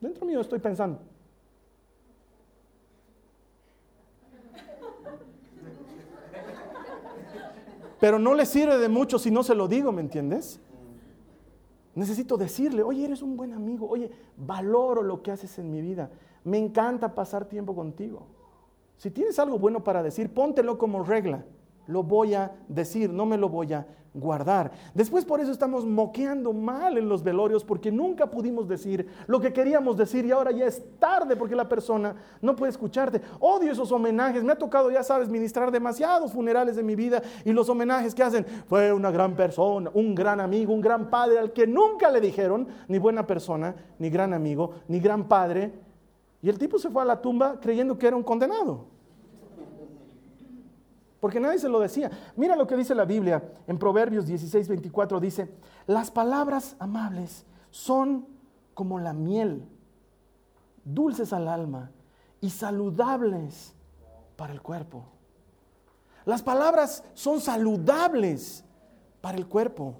Dentro 0.00 0.26
mío 0.26 0.40
estoy 0.40 0.58
pensando. 0.58 1.00
Pero 8.06 8.20
no 8.20 8.34
le 8.34 8.46
sirve 8.46 8.78
de 8.78 8.88
mucho 8.88 9.18
si 9.18 9.32
no 9.32 9.42
se 9.42 9.56
lo 9.56 9.66
digo, 9.66 9.90
¿me 9.90 10.00
entiendes? 10.00 10.60
Necesito 11.96 12.36
decirle, 12.36 12.84
oye, 12.84 13.04
eres 13.04 13.20
un 13.20 13.36
buen 13.36 13.52
amigo, 13.52 13.88
oye, 13.88 14.12
valoro 14.36 15.02
lo 15.02 15.24
que 15.24 15.32
haces 15.32 15.58
en 15.58 15.72
mi 15.72 15.80
vida, 15.80 16.08
me 16.44 16.56
encanta 16.56 17.16
pasar 17.16 17.46
tiempo 17.46 17.74
contigo. 17.74 18.28
Si 18.96 19.10
tienes 19.10 19.40
algo 19.40 19.58
bueno 19.58 19.82
para 19.82 20.04
decir, 20.04 20.32
póntelo 20.32 20.78
como 20.78 21.02
regla 21.02 21.44
lo 21.86 22.02
voy 22.02 22.34
a 22.34 22.52
decir, 22.68 23.12
no 23.12 23.26
me 23.26 23.36
lo 23.36 23.48
voy 23.48 23.72
a 23.72 23.86
guardar. 24.16 24.72
Después 24.94 25.24
por 25.24 25.40
eso 25.40 25.52
estamos 25.52 25.84
moqueando 25.84 26.52
mal 26.52 26.96
en 26.96 27.08
los 27.08 27.22
velorios 27.22 27.62
porque 27.62 27.92
nunca 27.92 28.28
pudimos 28.30 28.66
decir 28.66 29.06
lo 29.26 29.40
que 29.40 29.52
queríamos 29.52 29.96
decir 29.96 30.24
y 30.24 30.32
ahora 30.32 30.50
ya 30.50 30.66
es 30.66 30.82
tarde 30.98 31.36
porque 31.36 31.54
la 31.54 31.68
persona 31.68 32.16
no 32.40 32.56
puede 32.56 32.70
escucharte. 32.70 33.20
Odio 33.40 33.72
esos 33.72 33.92
homenajes, 33.92 34.42
me 34.42 34.52
ha 34.52 34.58
tocado, 34.58 34.90
ya 34.90 35.02
sabes, 35.02 35.28
ministrar 35.28 35.70
demasiados 35.70 36.32
funerales 36.32 36.76
de 36.76 36.82
mi 36.82 36.96
vida 36.96 37.22
y 37.44 37.52
los 37.52 37.68
homenajes 37.68 38.14
que 38.14 38.22
hacen, 38.22 38.46
fue 38.66 38.92
una 38.92 39.10
gran 39.10 39.36
persona, 39.36 39.90
un 39.92 40.14
gran 40.14 40.40
amigo, 40.40 40.72
un 40.72 40.80
gran 40.80 41.10
padre 41.10 41.38
al 41.38 41.52
que 41.52 41.66
nunca 41.66 42.10
le 42.10 42.20
dijeron 42.20 42.66
ni 42.88 42.98
buena 42.98 43.26
persona, 43.26 43.74
ni 43.98 44.08
gran 44.08 44.32
amigo, 44.32 44.72
ni 44.88 44.98
gran 44.98 45.28
padre. 45.28 45.72
Y 46.40 46.48
el 46.48 46.58
tipo 46.58 46.78
se 46.78 46.90
fue 46.90 47.02
a 47.02 47.04
la 47.04 47.20
tumba 47.20 47.58
creyendo 47.60 47.98
que 47.98 48.06
era 48.06 48.16
un 48.16 48.22
condenado 48.22 48.95
porque 51.26 51.40
nadie 51.40 51.58
se 51.58 51.68
lo 51.68 51.80
decía. 51.80 52.08
Mira 52.36 52.54
lo 52.54 52.68
que 52.68 52.76
dice 52.76 52.94
la 52.94 53.04
Biblia 53.04 53.42
en 53.66 53.80
Proverbios 53.80 54.26
16, 54.26 54.68
24, 54.68 55.18
dice, 55.18 55.50
las 55.88 56.12
palabras 56.12 56.76
amables 56.78 57.44
son 57.72 58.28
como 58.74 59.00
la 59.00 59.12
miel, 59.12 59.66
dulces 60.84 61.32
al 61.32 61.48
alma 61.48 61.90
y 62.40 62.50
saludables 62.50 63.74
para 64.36 64.52
el 64.52 64.62
cuerpo. 64.62 65.04
Las 66.26 66.44
palabras 66.44 67.02
son 67.14 67.40
saludables 67.40 68.62
para 69.20 69.36
el 69.36 69.48
cuerpo. 69.48 69.96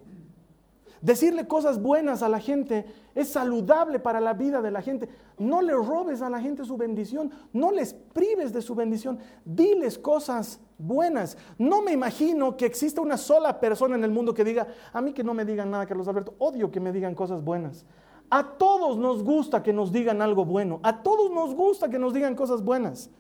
Decirle 1.01 1.49
cosas 1.49 1.83
buenas 1.83 2.23
a 2.23 2.29
la 2.29 2.39
gente 2.39 2.87
es 3.17 3.31
saludable 3.31 3.99
para 3.99 4.21
la 4.21 4.35
vida 4.35 4.63
de 4.63 4.71
la 4.71 4.81
gente. 4.81 5.09
No 5.39 5.61
le 5.61 5.73
robes 5.73 6.23
a 6.23 6.31
la 6.31 6.41
gente 6.41 6.65
su 6.65 6.77
bendición, 6.77 7.33
no 7.53 7.73
les 7.73 7.95
prives 7.95 8.53
de 8.53 8.63
su 8.63 8.77
bendición, 8.77 9.19
diles 9.45 9.99
cosas 9.99 10.61
buenas. 10.79 11.37
No 11.59 11.83
me 11.83 11.93
imagino 11.93 12.57
que 12.57 12.67
exista 12.67 13.01
una 13.01 13.17
sola 13.17 13.61
persona 13.61 13.97
en 13.97 14.05
el 14.05 14.11
mundo 14.11 14.35
que 14.35 14.45
diga, 14.45 14.67
a 14.93 15.01
mí 15.01 15.13
que 15.13 15.25
no 15.25 15.35
me 15.35 15.45
digan 15.45 15.71
nada, 15.71 15.87
Carlos 15.87 16.09
Alberto, 16.09 16.35
odio 16.39 16.71
que 16.71 16.81
me 16.81 16.93
digan 16.93 17.15
cosas 17.15 17.43
buenas. 17.43 17.85
A 18.31 18.43
todos 18.59 18.97
nos 18.99 19.23
gusta 19.23 19.63
que 19.63 19.73
nos 19.73 19.93
digan 19.93 20.21
algo 20.21 20.45
bueno, 20.45 20.81
a 20.83 21.03
todos 21.03 21.31
nos 21.31 21.55
gusta 21.55 21.89
que 21.89 21.99
nos 21.99 22.13
digan 22.13 22.35
cosas 22.35 22.63
buenas. 22.63 23.11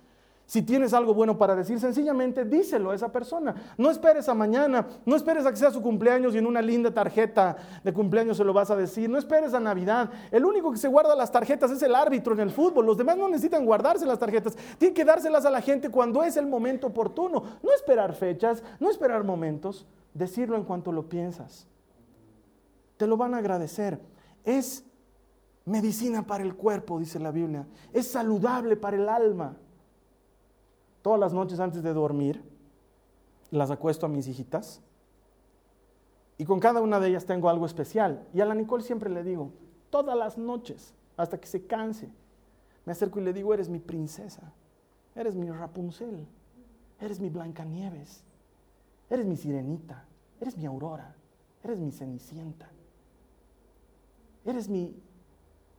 Si 0.47 0.63
tienes 0.63 0.95
algo 0.95 1.13
bueno 1.13 1.37
para 1.37 1.57
decir, 1.57 1.81
sencillamente 1.81 2.45
díselo 2.45 2.93
a 2.93 2.95
esa 2.95 3.11
persona. 3.11 3.75
No 3.77 3.91
esperes 3.91 4.29
a 4.29 4.35
mañana, 4.35 4.87
no 5.05 5.17
esperes 5.17 5.45
a 5.45 5.51
que 5.51 5.57
sea 5.57 5.73
su 5.73 5.83
cumpleaños 5.83 6.35
y 6.35 6.39
en 6.39 6.47
una 6.47 6.63
linda 6.63 6.95
tarjeta 6.95 7.57
de 7.83 7.93
cumpleaños 7.93 8.37
se 8.37 8.45
lo 8.45 8.53
vas 8.53 8.71
a 8.71 8.77
decir. 8.77 9.11
No 9.11 9.19
esperes 9.19 9.55
a 9.55 9.61
Navidad. 9.61 10.09
El 10.31 10.45
único 10.45 10.71
que 10.71 10.79
se 10.79 10.87
guarda 10.87 11.17
las 11.17 11.33
tarjetas 11.33 11.73
es 11.73 11.83
el 11.83 11.97
árbitro 11.97 12.33
en 12.33 12.39
el 12.39 12.53
fútbol. 12.53 12.87
Los 12.87 12.97
demás 12.97 13.17
no 13.17 13.29
necesitan 13.29 13.67
guardarse 13.67 14.07
las 14.07 14.21
tarjetas. 14.21 14.57
Tienen 14.79 14.95
que 14.95 15.05
dárselas 15.05 15.45
a 15.45 15.51
la 15.51 15.61
gente 15.61 15.91
cuando 15.91 16.23
es 16.23 16.37
el 16.37 16.47
momento 16.47 16.87
oportuno. 16.87 17.43
No 17.65 17.73
esperar 17.73 18.15
fechas, 18.15 18.63
no 18.79 18.89
esperar 18.89 19.25
momentos. 19.25 19.85
Decirlo 20.15 20.57
en 20.57 20.63
cuanto 20.63 20.93
lo 20.93 21.09
piensas. 21.09 21.67
Te 22.97 23.09
lo 23.09 23.17
van 23.17 23.35
a 23.35 23.39
agradecer. 23.39 24.01
Es 24.45 24.85
medicina 25.65 26.25
para 26.25 26.45
el 26.45 26.55
cuerpo, 26.55 27.01
dice 27.01 27.19
la 27.19 27.33
Biblia. 27.33 27.67
Es 27.93 28.07
saludable 28.13 28.77
para 28.77 28.97
el 28.97 29.09
alma. 29.09 29.57
Todas 31.07 31.21
las 31.21 31.33
noches 31.33 31.61
antes 31.61 31.85
de 31.85 31.93
dormir, 31.95 32.43
las 33.53 33.71
acuesto 33.71 34.07
a 34.07 34.09
mis 34.09 34.27
hijitas. 34.27 34.83
Y 36.37 36.45
con 36.45 36.59
cada 36.59 36.81
una 36.81 36.99
de 36.99 37.07
ellas 37.07 37.25
tengo 37.25 37.49
algo 37.49 37.65
especial. 37.65 38.27
Y 38.35 38.41
a 38.41 38.45
la 38.45 38.57
Nicole 38.57 38.83
siempre 38.83 39.09
le 39.09 39.23
digo, 39.23 39.53
todas 39.91 40.17
las 40.19 40.37
noches, 40.37 40.95
hasta 41.17 41.39
que 41.39 41.47
se 41.47 41.65
canse, 41.65 42.11
me 42.85 42.91
acerco 42.91 43.21
y 43.21 43.23
le 43.23 43.33
digo, 43.33 43.55
eres 43.55 43.69
mi 43.69 43.79
princesa, 43.79 44.53
eres 45.15 45.37
mi 45.37 45.49
Rapunzel, 45.49 46.27
eres 47.01 47.21
mi 47.21 47.31
Blancanieves, 47.31 48.25
eres 49.09 49.27
mi 49.27 49.37
sirenita, 49.37 50.07
eres 50.41 50.57
mi 50.57 50.67
aurora, 50.67 51.15
eres 51.63 51.79
mi 51.79 51.93
cenicienta, 51.93 52.69
eres 54.45 54.69
mi... 54.69 55.01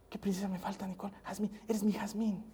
¿Qué 0.09 0.17
princesa 0.19 0.47
me 0.47 0.57
falta, 0.57 0.87
Nicole? 0.87 1.15
Jazmín, 1.25 1.51
eres 1.67 1.83
mi 1.83 1.91
jazmín. 1.91 2.45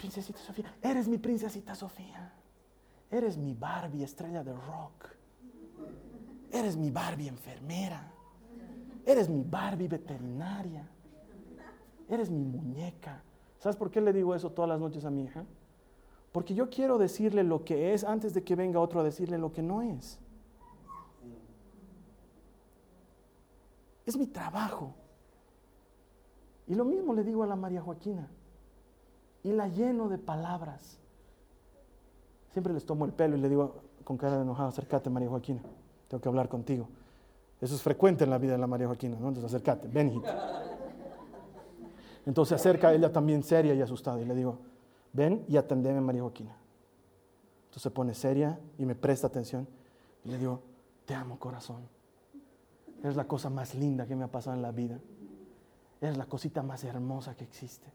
Princesita 0.00 0.38
Sofía, 0.38 0.74
eres 0.80 1.06
mi 1.08 1.18
princesita 1.18 1.74
Sofía. 1.74 2.32
Eres 3.10 3.36
mi 3.36 3.52
Barbie 3.52 4.02
estrella 4.02 4.42
de 4.42 4.54
rock. 4.54 5.10
Eres 6.50 6.74
mi 6.74 6.90
Barbie 6.90 7.28
enfermera. 7.28 8.10
Eres 9.04 9.28
mi 9.28 9.44
Barbie 9.44 9.88
veterinaria. 9.88 10.88
Eres 12.08 12.30
mi 12.30 12.42
muñeca. 12.42 13.22
¿Sabes 13.58 13.76
por 13.76 13.90
qué 13.90 14.00
le 14.00 14.14
digo 14.14 14.34
eso 14.34 14.50
todas 14.50 14.70
las 14.70 14.80
noches 14.80 15.04
a 15.04 15.10
mi 15.10 15.24
hija? 15.24 15.44
Porque 16.32 16.54
yo 16.54 16.70
quiero 16.70 16.96
decirle 16.96 17.44
lo 17.44 17.62
que 17.62 17.92
es 17.92 18.02
antes 18.02 18.32
de 18.32 18.42
que 18.42 18.56
venga 18.56 18.80
otro 18.80 19.00
a 19.00 19.04
decirle 19.04 19.36
lo 19.36 19.52
que 19.52 19.60
no 19.60 19.82
es. 19.82 20.18
Es 24.06 24.16
mi 24.16 24.26
trabajo. 24.26 24.94
Y 26.66 26.74
lo 26.74 26.86
mismo 26.86 27.12
le 27.12 27.22
digo 27.22 27.42
a 27.42 27.46
la 27.46 27.56
María 27.56 27.82
Joaquina. 27.82 28.30
Y 29.42 29.52
la 29.52 29.68
lleno 29.68 30.08
de 30.08 30.18
palabras. 30.18 30.98
Siempre 32.52 32.72
les 32.72 32.84
tomo 32.84 33.04
el 33.04 33.12
pelo 33.12 33.36
y 33.36 33.40
le 33.40 33.48
digo 33.48 33.76
con 34.04 34.16
cara 34.16 34.36
de 34.36 34.42
enojado, 34.42 34.68
acércate 34.68 35.08
María 35.08 35.28
Joaquina, 35.28 35.60
tengo 36.08 36.20
que 36.20 36.28
hablar 36.28 36.48
contigo. 36.48 36.88
Eso 37.60 37.74
es 37.74 37.82
frecuente 37.82 38.24
en 38.24 38.30
la 38.30 38.38
vida 38.38 38.52
de 38.52 38.58
la 38.58 38.66
María 38.66 38.86
Joaquina, 38.86 39.16
¿no? 39.20 39.28
Entonces 39.28 39.44
acércate, 39.44 39.86
ven. 39.88 40.22
Entonces 42.26 42.48
se 42.48 42.54
acerca 42.54 42.92
ella 42.92 43.12
también 43.12 43.42
seria 43.42 43.74
y 43.74 43.80
asustada 43.80 44.20
y 44.20 44.24
le 44.24 44.34
digo, 44.34 44.58
ven 45.12 45.44
y 45.48 45.56
atendeme 45.56 46.00
María 46.00 46.22
Joaquina. 46.22 46.56
Entonces 47.64 47.82
se 47.82 47.90
pone 47.90 48.14
seria 48.14 48.58
y 48.78 48.84
me 48.84 48.94
presta 48.94 49.28
atención 49.28 49.68
y 50.24 50.30
le 50.30 50.38
digo, 50.38 50.60
te 51.04 51.14
amo 51.14 51.38
corazón. 51.38 51.88
Es 53.02 53.16
la 53.16 53.26
cosa 53.26 53.48
más 53.48 53.74
linda 53.74 54.06
que 54.06 54.16
me 54.16 54.24
ha 54.24 54.28
pasado 54.28 54.56
en 54.56 54.62
la 54.62 54.72
vida. 54.72 54.98
Eres 56.00 56.16
la 56.16 56.26
cosita 56.26 56.62
más 56.62 56.82
hermosa 56.84 57.34
que 57.34 57.44
existe. 57.44 57.92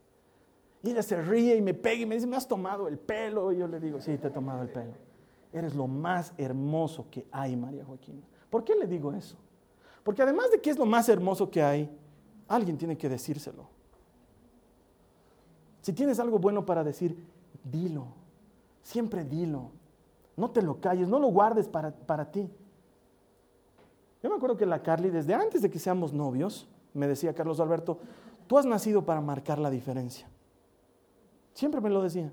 Y 0.82 0.90
ella 0.90 1.02
se 1.02 1.20
ríe 1.20 1.56
y 1.56 1.62
me 1.62 1.74
pega 1.74 2.02
y 2.02 2.06
me 2.06 2.14
dice, 2.14 2.26
¿me 2.26 2.36
has 2.36 2.46
tomado 2.46 2.88
el 2.88 2.98
pelo? 2.98 3.52
Y 3.52 3.58
yo 3.58 3.66
le 3.66 3.80
digo, 3.80 4.00
sí, 4.00 4.16
te 4.18 4.28
he 4.28 4.30
tomado 4.30 4.62
el 4.62 4.68
pelo. 4.68 4.92
Eres 5.52 5.74
lo 5.74 5.86
más 5.86 6.32
hermoso 6.36 7.06
que 7.10 7.26
hay, 7.32 7.56
María 7.56 7.84
Joaquina. 7.84 8.22
¿Por 8.50 8.64
qué 8.64 8.74
le 8.74 8.86
digo 8.86 9.12
eso? 9.12 9.36
Porque 10.04 10.22
además 10.22 10.50
de 10.50 10.60
que 10.60 10.70
es 10.70 10.78
lo 10.78 10.86
más 10.86 11.08
hermoso 11.08 11.50
que 11.50 11.62
hay, 11.62 11.90
alguien 12.46 12.78
tiene 12.78 12.96
que 12.96 13.08
decírselo. 13.08 13.66
Si 15.80 15.92
tienes 15.92 16.20
algo 16.20 16.38
bueno 16.38 16.66
para 16.66 16.84
decir, 16.84 17.16
dilo. 17.64 18.06
Siempre 18.82 19.24
dilo. 19.24 19.70
No 20.36 20.50
te 20.50 20.62
lo 20.62 20.80
calles, 20.80 21.08
no 21.08 21.18
lo 21.18 21.28
guardes 21.28 21.68
para, 21.68 21.90
para 21.90 22.30
ti. 22.30 22.50
Yo 24.22 24.30
me 24.30 24.36
acuerdo 24.36 24.56
que 24.56 24.66
la 24.66 24.82
Carly, 24.82 25.10
desde 25.10 25.34
antes 25.34 25.62
de 25.62 25.70
que 25.70 25.78
seamos 25.78 26.12
novios, 26.12 26.68
me 26.92 27.06
decía 27.06 27.34
Carlos 27.34 27.60
Alberto, 27.60 27.98
tú 28.46 28.58
has 28.58 28.66
nacido 28.66 29.04
para 29.04 29.20
marcar 29.20 29.58
la 29.58 29.70
diferencia. 29.70 30.28
Siempre 31.56 31.80
me 31.80 31.88
lo 31.88 32.02
decía. 32.02 32.30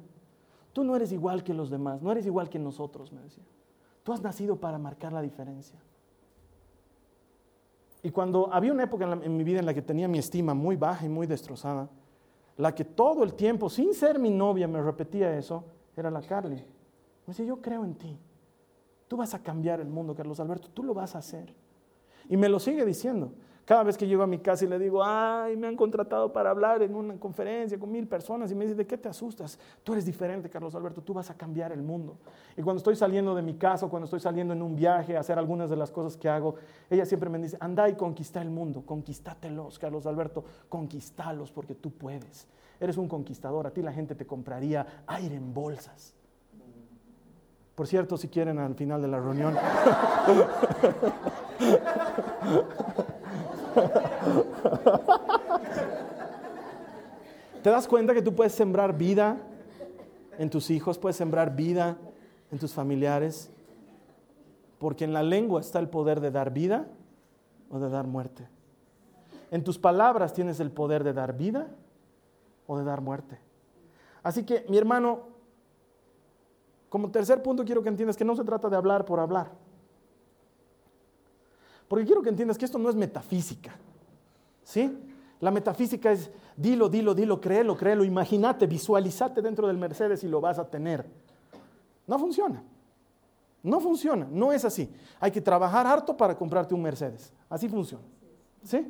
Tú 0.74 0.84
no 0.84 0.98
eres 0.98 1.14
igual 1.14 1.46
que 1.46 1.54
los 1.54 1.70
demás, 1.70 2.02
no 2.02 2.12
eres 2.12 2.26
igual 2.26 2.50
que 2.50 2.60
nosotros, 2.60 3.14
me 3.14 3.22
decía. 3.22 3.46
Tú 4.04 4.12
has 4.12 4.22
nacido 4.22 4.58
para 4.58 4.78
marcar 4.78 5.14
la 5.14 5.22
diferencia. 5.22 5.80
Y 8.02 8.10
cuando 8.10 8.52
había 8.52 8.74
una 8.74 8.84
época 8.84 9.06
en, 9.24 9.38
mi 9.38 9.46
vida 9.46 9.60
en 9.60 9.66
la 9.66 9.74
que 9.74 9.82
tenía 9.82 10.10
mi 10.10 10.18
estima 10.18 10.54
muy 10.54 10.76
baja 10.76 11.06
y 11.06 11.10
muy 11.10 11.26
destrozada, 11.26 11.90
la 12.58 12.76
que 12.76 12.84
todo 12.84 13.24
el 13.24 13.34
tiempo, 13.34 13.70
sin 13.70 13.94
ser 13.94 14.20
mi 14.20 14.30
novia, 14.30 14.68
me 14.68 14.82
repetía 14.82 15.38
eso, 15.38 15.64
era 15.96 16.12
la 16.12 16.22
Carly. 16.22 16.58
Me 16.58 17.28
decía, 17.28 17.46
yo 17.46 17.62
creo 17.62 17.86
en 17.86 17.96
ti. 17.96 18.20
Tú 19.08 19.16
vas 19.16 19.34
a 19.34 19.42
cambiar 19.42 19.80
el 19.80 19.88
mundo, 19.88 20.14
Carlos 20.14 20.42
Alberto, 20.42 20.68
tú 20.68 20.84
lo 20.84 20.94
vas 20.94 21.16
a 21.16 21.20
hacer. 21.20 21.56
Y 22.28 22.36
me 22.36 22.50
lo 22.50 22.60
sigue 22.60 22.84
diciendo. 22.84 23.32
Cada 23.66 23.84
vez 23.84 23.98
que 23.98 24.06
llego 24.06 24.24
a 24.24 24.28
mi 24.28 24.40
casa 24.40 24.66
y 24.66 24.68
le 24.68 24.78
digo, 24.78 25.02
ay, 25.02 25.56
me 25.56 25.68
han 25.68 25.78
contratado 25.78 26.34
para 26.34 26.50
hablar 26.50 26.82
en 26.82 26.94
una 26.96 27.18
conferencia 27.18 27.80
con 27.80 27.90
mil 27.90 28.06
personas 28.08 28.52
y 28.52 28.56
me 28.56 28.66
dice, 28.66 28.76
¿de 28.76 28.86
qué 28.86 28.98
te 28.98 29.08
asustas? 29.08 29.58
Tú 29.84 29.94
eres 29.94 30.06
diferente, 30.06 30.50
Carlos 30.50 30.76
Alberto, 30.76 31.02
tú 31.02 31.14
vas 31.14 31.30
a 31.30 31.38
cambiar 31.38 31.72
el 31.72 31.82
mundo. 31.82 32.18
Y 32.58 32.62
cuando 32.62 32.80
estoy 32.80 32.98
saliendo 32.98 33.34
de 33.34 33.42
mi 33.42 33.54
casa, 33.54 33.88
cuando 33.88 34.04
estoy 34.04 34.20
saliendo 34.20 34.54
en 34.54 34.62
un 34.62 34.76
viaje 34.76 35.16
a 35.16 35.22
hacer 35.22 35.40
algunas 35.40 35.70
de 35.70 35.78
las 35.78 35.92
cosas 35.92 36.18
que 36.18 36.28
hago, 36.28 36.56
ella 36.90 37.06
siempre 37.06 37.30
me 37.30 37.40
dice, 37.40 37.56
anda 37.62 37.88
y 37.88 37.96
conquista 37.96 38.42
el 38.42 38.50
mundo, 38.50 38.84
conquistátelos, 38.86 39.80
Carlos 39.80 40.06
Alberto, 40.08 40.44
conquistálos 40.68 41.50
porque 41.50 41.74
tú 41.74 41.92
puedes. 41.92 42.50
Eres 42.82 42.98
un 42.98 43.08
conquistador, 43.08 43.66
a 43.66 43.72
ti 43.72 43.82
la 43.82 43.94
gente 43.94 44.14
te 44.14 44.26
compraría 44.26 45.04
aire 45.08 45.36
en 45.36 45.54
bolsas. 45.54 46.14
Por 47.76 47.88
cierto, 47.88 48.18
si 48.18 48.28
quieren 48.28 48.60
al 48.60 48.76
final 48.76 49.02
de 49.02 49.08
la 49.08 49.20
reunión. 49.20 49.56
¿Te 57.64 57.70
das 57.70 57.88
cuenta 57.88 58.14
que 58.14 58.22
tú 58.22 58.36
puedes 58.36 58.54
sembrar 58.54 58.98
vida 58.98 59.38
en 60.38 60.50
tus 60.50 60.70
hijos, 60.70 60.98
puedes 60.98 61.16
sembrar 61.16 61.56
vida 61.56 61.98
en 62.52 62.60
tus 62.60 62.74
familiares? 62.74 63.50
Porque 64.80 65.06
en 65.06 65.14
la 65.14 65.24
lengua 65.24 65.62
está 65.62 65.80
el 65.80 65.88
poder 65.88 66.20
de 66.20 66.32
dar 66.32 66.52
vida 66.52 66.88
o 67.70 67.80
de 67.80 67.90
dar 67.90 68.06
muerte. 68.06 68.50
En 69.50 69.64
tus 69.64 69.80
palabras 69.80 70.34
tienes 70.34 70.60
el 70.60 70.72
poder 70.72 71.04
de 71.04 71.14
dar 71.14 71.38
vida 71.38 71.68
o 72.68 72.78
de 72.78 72.84
dar 72.84 73.02
muerte. 73.02 73.40
Así 74.24 74.44
que, 74.44 74.66
mi 74.68 74.78
hermano, 74.78 75.22
como 76.90 77.12
tercer 77.12 77.42
punto 77.42 77.64
quiero 77.64 77.82
que 77.82 77.90
entiendas 77.90 78.18
que 78.18 78.26
no 78.26 78.36
se 78.36 78.44
trata 78.44 78.70
de 78.70 78.76
hablar 78.76 79.06
por 79.06 79.20
hablar. 79.20 79.52
Porque 81.88 82.06
quiero 82.06 82.22
que 82.22 82.30
entiendas 82.30 82.58
que 82.58 82.66
esto 82.66 82.78
no 82.78 82.90
es 82.90 82.96
metafísica. 82.96 83.76
¿Sí? 84.64 84.98
La 85.40 85.52
metafísica 85.52 86.12
es 86.12 86.32
dilo, 86.56 86.88
dilo, 86.90 87.14
dilo, 87.14 87.42
créelo, 87.42 87.76
créelo, 87.76 88.04
imagínate, 88.04 88.66
visualizate 88.66 89.42
dentro 89.42 89.68
del 89.68 89.78
Mercedes 89.78 90.24
y 90.24 90.28
lo 90.28 90.40
vas 90.40 90.58
a 90.60 90.70
tener. 90.70 91.06
No 92.08 92.18
funciona. 92.18 92.64
No 93.62 93.80
funciona, 93.80 94.28
no 94.30 94.52
es 94.52 94.66
así. 94.66 94.94
Hay 95.20 95.32
que 95.32 95.42
trabajar 95.42 95.88
harto 95.88 96.16
para 96.18 96.38
comprarte 96.38 96.74
un 96.74 96.82
Mercedes. 96.82 97.32
Así 97.50 97.70
funciona. 97.70 98.04
¿Sí? 98.64 98.86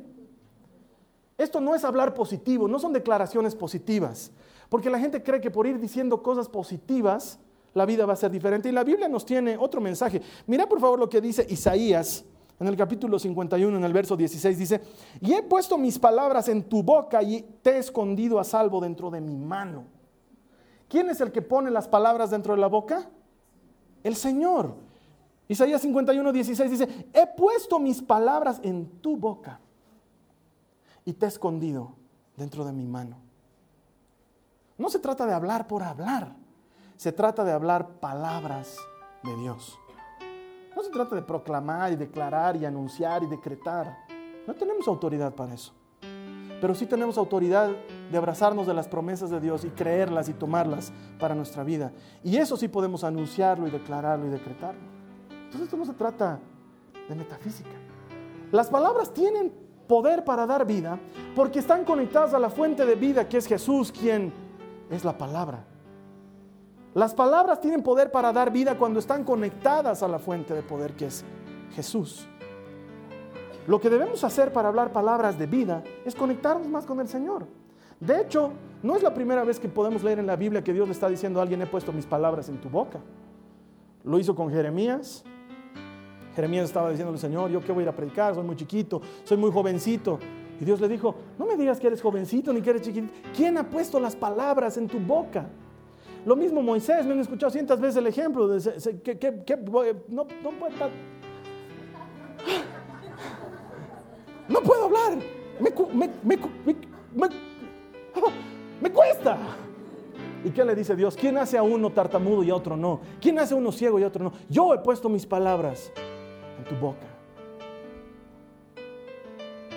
Esto 1.38 1.60
no 1.60 1.74
es 1.74 1.84
hablar 1.84 2.14
positivo, 2.14 2.68
no 2.68 2.78
son 2.78 2.92
declaraciones 2.92 3.54
positivas. 3.54 4.32
Porque 4.68 4.90
la 4.90 4.98
gente 4.98 5.22
cree 5.22 5.40
que 5.40 5.50
por 5.50 5.66
ir 5.66 5.78
diciendo 5.78 6.22
cosas 6.22 6.48
positivas, 6.48 7.38
la 7.72 7.86
vida 7.86 8.06
va 8.06 8.14
a 8.14 8.16
ser 8.16 8.30
diferente. 8.30 8.68
Y 8.68 8.72
la 8.72 8.84
Biblia 8.84 9.08
nos 9.08 9.24
tiene 9.24 9.56
otro 9.56 9.80
mensaje. 9.80 10.22
Mira 10.46 10.68
por 10.68 10.80
favor 10.80 10.98
lo 10.98 11.08
que 11.08 11.20
dice 11.20 11.46
Isaías 11.48 12.24
en 12.64 12.68
el 12.68 12.76
capítulo 12.78 13.18
51, 13.18 13.76
en 13.76 13.84
el 13.84 13.92
verso 13.92 14.16
16 14.16 14.58
dice, 14.58 14.80
y 15.20 15.34
he 15.34 15.42
puesto 15.42 15.76
mis 15.76 15.98
palabras 15.98 16.48
en 16.48 16.62
tu 16.64 16.82
boca 16.82 17.22
y 17.22 17.42
te 17.62 17.72
he 17.72 17.78
escondido 17.78 18.40
a 18.40 18.44
salvo 18.44 18.80
dentro 18.80 19.10
de 19.10 19.20
mi 19.20 19.36
mano. 19.36 19.84
¿Quién 20.88 21.10
es 21.10 21.20
el 21.20 21.30
que 21.30 21.42
pone 21.42 21.70
las 21.70 21.88
palabras 21.88 22.30
dentro 22.30 22.54
de 22.54 22.60
la 22.60 22.68
boca? 22.68 23.10
El 24.02 24.16
Señor. 24.16 24.76
Isaías 25.46 25.82
51, 25.82 26.32
16 26.32 26.70
dice, 26.70 26.88
he 27.12 27.26
puesto 27.36 27.78
mis 27.78 28.00
palabras 28.00 28.60
en 28.62 28.86
tu 29.02 29.18
boca 29.18 29.60
y 31.04 31.12
te 31.12 31.26
he 31.26 31.28
escondido 31.28 31.92
dentro 32.34 32.64
de 32.64 32.72
mi 32.72 32.86
mano. 32.86 33.18
No 34.78 34.88
se 34.88 35.00
trata 35.00 35.26
de 35.26 35.34
hablar 35.34 35.66
por 35.66 35.82
hablar, 35.82 36.34
se 36.96 37.12
trata 37.12 37.44
de 37.44 37.52
hablar 37.52 38.00
palabras 38.00 38.78
de 39.22 39.36
Dios. 39.36 39.78
No 40.76 40.82
se 40.82 40.90
trata 40.90 41.14
de 41.14 41.22
proclamar 41.22 41.92
y 41.92 41.96
declarar 41.96 42.56
y 42.56 42.64
anunciar 42.64 43.22
y 43.22 43.26
decretar. 43.26 43.96
No 44.46 44.54
tenemos 44.54 44.88
autoridad 44.88 45.34
para 45.34 45.54
eso. 45.54 45.72
Pero 46.60 46.74
sí 46.74 46.86
tenemos 46.86 47.18
autoridad 47.18 47.70
de 48.10 48.18
abrazarnos 48.18 48.66
de 48.66 48.74
las 48.74 48.88
promesas 48.88 49.30
de 49.30 49.40
Dios 49.40 49.64
y 49.64 49.70
creerlas 49.70 50.28
y 50.28 50.32
tomarlas 50.32 50.92
para 51.18 51.34
nuestra 51.34 51.62
vida. 51.62 51.92
Y 52.22 52.36
eso 52.36 52.56
sí 52.56 52.68
podemos 52.68 53.04
anunciarlo 53.04 53.66
y 53.68 53.70
declararlo 53.70 54.26
y 54.26 54.30
decretarlo. 54.30 54.80
Entonces 55.30 55.62
esto 55.62 55.76
no 55.76 55.84
se 55.84 55.92
trata 55.92 56.40
de 57.08 57.14
metafísica. 57.14 57.76
Las 58.50 58.68
palabras 58.68 59.12
tienen 59.12 59.52
poder 59.86 60.24
para 60.24 60.46
dar 60.46 60.66
vida 60.66 60.98
porque 61.36 61.58
están 61.58 61.84
conectadas 61.84 62.34
a 62.34 62.38
la 62.38 62.50
fuente 62.50 62.86
de 62.86 62.94
vida 62.94 63.28
que 63.28 63.36
es 63.36 63.46
Jesús, 63.46 63.92
quien 63.92 64.32
es 64.90 65.04
la 65.04 65.16
palabra. 65.16 65.64
Las 66.94 67.12
palabras 67.12 67.60
tienen 67.60 67.82
poder 67.82 68.12
para 68.12 68.32
dar 68.32 68.52
vida 68.52 68.78
cuando 68.78 69.00
están 69.00 69.24
conectadas 69.24 70.04
a 70.04 70.08
la 70.08 70.20
fuente 70.20 70.54
de 70.54 70.62
poder 70.62 70.92
que 70.92 71.06
es 71.06 71.24
Jesús. 71.74 72.28
Lo 73.66 73.80
que 73.80 73.90
debemos 73.90 74.22
hacer 74.22 74.52
para 74.52 74.68
hablar 74.68 74.92
palabras 74.92 75.36
de 75.36 75.46
vida 75.46 75.82
es 76.04 76.14
conectarnos 76.14 76.68
más 76.68 76.86
con 76.86 77.00
el 77.00 77.08
Señor. 77.08 77.46
De 77.98 78.20
hecho, 78.20 78.52
no 78.82 78.94
es 78.94 79.02
la 79.02 79.12
primera 79.12 79.42
vez 79.42 79.58
que 79.58 79.68
podemos 79.68 80.04
leer 80.04 80.20
en 80.20 80.26
la 80.26 80.36
Biblia 80.36 80.62
que 80.62 80.72
Dios 80.72 80.86
le 80.86 80.92
está 80.92 81.08
diciendo 81.08 81.40
a 81.40 81.42
alguien, 81.42 81.62
he 81.62 81.66
puesto 81.66 81.92
mis 81.92 82.06
palabras 82.06 82.48
en 82.48 82.60
tu 82.60 82.68
boca. 82.68 83.00
Lo 84.04 84.18
hizo 84.18 84.36
con 84.36 84.50
Jeremías. 84.50 85.24
Jeremías 86.36 86.66
estaba 86.66 86.90
diciendo 86.90 87.12
al 87.12 87.18
Señor, 87.18 87.50
yo 87.50 87.60
qué 87.60 87.72
voy 87.72 87.82
a 87.82 87.84
ir 87.84 87.88
a 87.88 87.96
predicar, 87.96 88.34
soy 88.34 88.44
muy 88.44 88.56
chiquito, 88.56 89.00
soy 89.24 89.36
muy 89.36 89.50
jovencito. 89.50 90.20
Y 90.60 90.64
Dios 90.64 90.80
le 90.80 90.86
dijo, 90.86 91.14
no 91.38 91.46
me 91.46 91.56
digas 91.56 91.80
que 91.80 91.88
eres 91.88 92.00
jovencito 92.00 92.52
ni 92.52 92.60
que 92.60 92.70
eres 92.70 92.82
chiquito. 92.82 93.12
¿Quién 93.34 93.58
ha 93.58 93.68
puesto 93.68 93.98
las 93.98 94.14
palabras 94.14 94.76
en 94.76 94.86
tu 94.86 95.00
boca? 95.00 95.48
Lo 96.26 96.36
mismo 96.36 96.62
Moisés, 96.62 97.04
me 97.04 97.12
han 97.12 97.20
escuchado 97.20 97.50
cientas 97.50 97.80
veces 97.80 97.96
el 97.96 98.06
ejemplo 98.06 98.48
de 98.48 98.58
no, 100.08 100.26
puedo, 100.26 100.72
no 104.48 104.60
puedo 104.60 104.84
hablar, 104.84 105.18
me, 105.60 105.70
cuesta. 108.90 109.36
¿Y 110.44 110.50
qué 110.50 110.64
le 110.64 110.74
dice 110.74 110.94
Dios? 110.96 111.16
¿Quién 111.16 111.38
hace 111.38 111.56
a 111.56 111.62
uno 111.62 111.90
tartamudo 111.90 112.42
y 112.42 112.50
a 112.50 112.54
otro 112.54 112.76
no? 112.76 113.00
¿Quién 113.20 113.38
hace 113.38 113.54
a 113.54 113.56
uno 113.56 113.72
ciego 113.72 113.98
y 113.98 114.02
a 114.02 114.06
otro 114.06 114.24
no? 114.24 114.32
Yo 114.48 114.74
he 114.74 114.78
puesto 114.78 115.08
mis 115.08 115.26
palabras 115.26 115.90
en 116.58 116.64
tu 116.64 116.74
boca. 116.76 117.06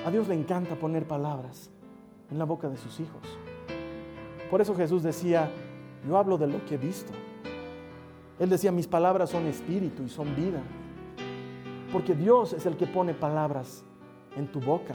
A 0.05 0.11
Dios 0.11 0.27
le 0.27 0.35
encanta 0.35 0.75
poner 0.75 1.05
palabras 1.05 1.69
en 2.31 2.37
la 2.37 2.45
boca 2.45 2.69
de 2.69 2.77
sus 2.77 2.99
hijos. 2.99 3.21
Por 4.49 4.61
eso 4.61 4.75
Jesús 4.75 5.03
decía, 5.03 5.49
yo 6.05 6.17
hablo 6.17 6.37
de 6.37 6.47
lo 6.47 6.65
que 6.65 6.75
he 6.75 6.77
visto. 6.77 7.13
Él 8.39 8.49
decía, 8.49 8.71
mis 8.71 8.87
palabras 8.87 9.29
son 9.29 9.47
espíritu 9.47 10.03
y 10.03 10.09
son 10.09 10.35
vida. 10.35 10.61
Porque 11.91 12.13
Dios 12.13 12.53
es 12.53 12.65
el 12.65 12.77
que 12.77 12.85
pone 12.85 13.13
palabras 13.13 13.83
en 14.35 14.47
tu 14.47 14.59
boca. 14.59 14.93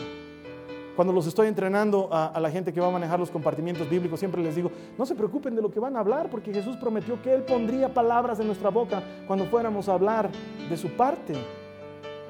Cuando 0.94 1.14
los 1.14 1.26
estoy 1.26 1.48
entrenando 1.48 2.10
a, 2.12 2.38
la 2.38 2.50
gente 2.50 2.72
que 2.72 2.80
va 2.80 2.88
a 2.88 2.90
manejar 2.90 3.18
los 3.18 3.30
compartimientos 3.30 3.88
bíblicos, 3.88 4.18
siempre 4.18 4.42
les 4.42 4.54
digo, 4.54 4.70
no 4.98 5.06
se 5.06 5.14
preocupen 5.14 5.56
de 5.56 5.62
lo 5.62 5.70
que 5.70 5.80
van 5.80 5.96
a 5.96 6.00
hablar, 6.00 6.28
porque 6.28 6.52
Jesús 6.52 6.76
prometió 6.76 7.20
que 7.22 7.32
Él 7.32 7.44
pondría 7.44 7.92
palabras 7.92 8.40
en 8.40 8.46
nuestra 8.46 8.68
boca 8.68 9.02
cuando 9.26 9.46
fuéramos 9.46 9.88
a 9.88 9.94
hablar 9.94 10.30
de 10.68 10.76
su 10.76 10.90
parte. 10.90 11.34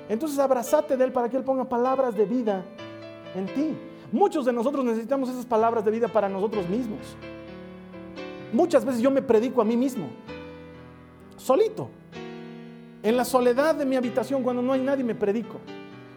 Entonces 0.09 0.39
abrazate 0.39 0.97
de 0.97 1.05
Él 1.05 1.13
para 1.13 1.29
que 1.29 1.37
Él 1.37 1.43
ponga 1.43 1.65
palabras 1.65 2.15
de 2.15 2.25
vida 2.25 2.65
en 3.35 3.47
ti. 3.47 3.77
Muchos 4.13 4.45
de 4.45 4.53
nosotros 4.53 4.85
necesitamos 4.85 5.29
esas 5.29 5.47
palabras 5.47 5.85
de 5.85 5.91
vida 5.91 6.07
para 6.07 6.29
nosotros 6.29 6.69
mismos. 6.69 7.17
Muchas 8.53 8.85
veces 8.85 9.01
yo 9.01 9.11
me 9.11 9.23
predico 9.23 9.63
a 9.63 9.65
mí 9.65 9.77
mismo, 9.77 10.09
solito, 11.37 11.89
en 13.03 13.17
la 13.17 13.25
soledad 13.25 13.75
de 13.75 13.85
mi 13.85 13.97
habitación 13.97 14.43
cuando 14.43 14.63
no 14.63 14.73
hay 14.73 14.81
nadie 14.81 15.03
me 15.03 15.15
predico. 15.15 15.59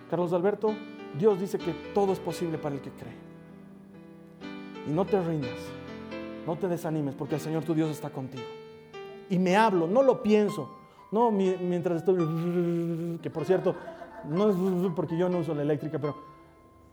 Carlos 0.10 0.34
Alberto, 0.34 0.74
Dios 1.18 1.40
dice 1.40 1.58
que 1.58 1.74
todo 1.94 2.14
es 2.14 2.20
posible 2.20 2.58
para 2.58 2.76
el 2.76 2.82
que 2.82 2.92
cree. 2.92 3.16
Y 4.88 4.92
no 4.92 5.06
te 5.06 5.20
rindas, 5.20 5.58
no 6.46 6.58
te 6.58 6.68
desanimes 6.68 7.16
porque 7.16 7.36
el 7.36 7.42
Señor 7.42 7.64
tu 7.64 7.74
Dios 7.74 7.90
está 7.90 8.10
contigo. 8.10 8.44
Y 9.30 9.40
me 9.40 9.56
hablo, 9.56 9.88
no 9.88 10.04
lo 10.04 10.22
pienso, 10.22 10.70
no 11.12 11.32
mientras 11.32 11.98
estoy, 11.98 13.18
que 13.22 13.30
por 13.30 13.46
cierto, 13.46 13.76
no 14.30 14.50
es 14.50 14.92
porque 14.96 15.18
yo 15.18 15.30
no 15.30 15.40
uso 15.40 15.56
la 15.56 15.64
eléctrica, 15.64 15.98
pero 15.98 16.16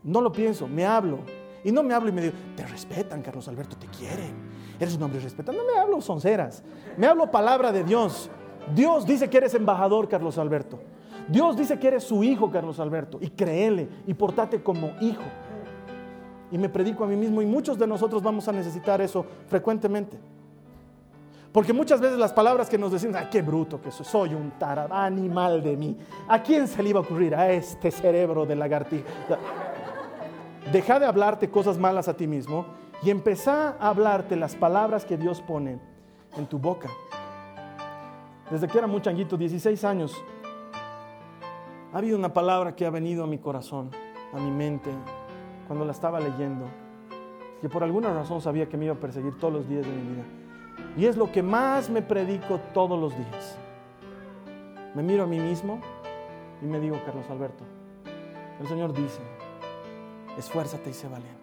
no 0.03 0.21
lo 0.21 0.31
pienso, 0.31 0.67
me 0.67 0.85
hablo. 0.85 1.19
Y 1.63 1.71
no 1.71 1.83
me 1.83 1.93
hablo 1.93 2.09
y 2.09 2.11
me 2.11 2.21
digo, 2.21 2.33
te 2.55 2.65
respetan, 2.65 3.21
Carlos 3.21 3.47
Alberto, 3.47 3.72
Eres 4.79 4.95
un 4.95 5.03
hombre 5.03 5.19
respetado. 5.19 5.57
No 5.57 5.63
me 5.65 5.79
hablo 5.79 6.01
sonceras. 6.01 6.63
Me 6.97 7.07
hablo 7.07 7.29
palabra 7.29 7.71
de 7.71 7.83
Dios. 7.83 8.29
Dios 8.73 9.05
dice 9.05 9.29
que 9.29 9.37
eres 9.37 9.53
embajador, 9.53 10.07
Carlos 10.07 10.37
Alberto. 10.37 10.79
Dios 11.27 11.55
dice 11.55 11.79
que 11.79 11.87
eres 11.87 12.03
su 12.03 12.23
hijo, 12.23 12.49
Carlos 12.51 12.79
Alberto. 12.79 13.17
Y 13.21 13.29
créele 13.29 13.87
y 14.07 14.13
portate 14.13 14.61
como 14.61 14.91
hijo. 15.01 15.23
Y 16.51 16.57
me 16.57 16.69
predico 16.69 17.03
a 17.03 17.07
mí 17.07 17.15
mismo 17.15 17.41
y 17.41 17.45
muchos 17.45 17.77
de 17.77 17.87
nosotros 17.87 18.21
vamos 18.21 18.47
a 18.47 18.51
necesitar 18.51 19.01
eso 19.01 19.25
frecuentemente. 19.47 20.17
Porque 21.51 21.71
muchas 21.71 22.01
veces 22.01 22.17
las 22.17 22.33
palabras 22.33 22.67
que 22.67 22.79
nos 22.79 22.91
decimos, 22.91 23.15
¡ay, 23.15 23.27
qué 23.31 23.43
bruto 23.43 23.79
que 23.79 23.91
soy! 23.91 24.05
Soy 24.05 24.33
un 24.33 24.51
tarado, 24.57 24.93
animal 24.93 25.61
de 25.61 25.77
mí. 25.77 25.97
¿A 26.27 26.41
quién 26.41 26.67
se 26.67 26.81
le 26.81 26.89
iba 26.89 26.99
a 26.99 27.03
ocurrir? 27.03 27.35
A 27.35 27.51
este 27.51 27.91
cerebro 27.91 28.45
de 28.45 28.55
lagartija. 28.55 29.03
Deja 30.71 30.99
de 30.99 31.05
hablarte 31.05 31.49
cosas 31.51 31.77
malas 31.77 32.07
a 32.07 32.15
ti 32.15 32.25
mismo 32.25 32.65
y 33.03 33.09
empezá 33.09 33.75
a 33.79 33.89
hablarte 33.89 34.35
las 34.35 34.55
palabras 34.55 35.05
que 35.05 35.17
Dios 35.17 35.41
pone 35.41 35.77
en 36.37 36.45
tu 36.47 36.57
boca. 36.57 36.89
Desde 38.49 38.67
que 38.67 38.77
era 38.77 38.87
muy 38.87 39.01
changuito, 39.01 39.35
16 39.35 39.83
años, 39.83 40.23
ha 41.91 41.97
habido 41.97 42.17
una 42.17 42.33
palabra 42.33 42.75
que 42.75 42.85
ha 42.85 42.89
venido 42.89 43.23
a 43.23 43.27
mi 43.27 43.39
corazón, 43.39 43.91
a 44.33 44.39
mi 44.39 44.51
mente, 44.51 44.89
cuando 45.67 45.85
la 45.85 45.91
estaba 45.91 46.19
leyendo, 46.19 46.65
que 47.61 47.67
por 47.67 47.83
alguna 47.83 48.13
razón 48.13 48.41
sabía 48.41 48.69
que 48.69 48.77
me 48.77 48.85
iba 48.85 48.93
a 48.93 48.99
perseguir 48.99 49.37
todos 49.37 49.53
los 49.53 49.67
días 49.67 49.85
de 49.85 49.91
mi 49.91 50.13
vida. 50.13 50.23
Y 50.95 51.05
es 51.05 51.17
lo 51.17 51.31
que 51.31 51.43
más 51.43 51.89
me 51.89 52.01
predico 52.01 52.59
todos 52.73 52.99
los 52.99 53.17
días. 53.17 53.57
Me 54.95 55.03
miro 55.03 55.23
a 55.23 55.27
mí 55.27 55.39
mismo 55.39 55.81
y 56.61 56.65
me 56.65 56.79
digo, 56.79 56.99
Carlos 57.05 57.25
Alberto, 57.29 57.63
el 58.61 58.67
Señor 58.67 58.93
dice, 58.93 59.19
esfuérzate 60.37 60.89
y 60.89 60.93
sé 60.93 61.07
valiente 61.07 61.42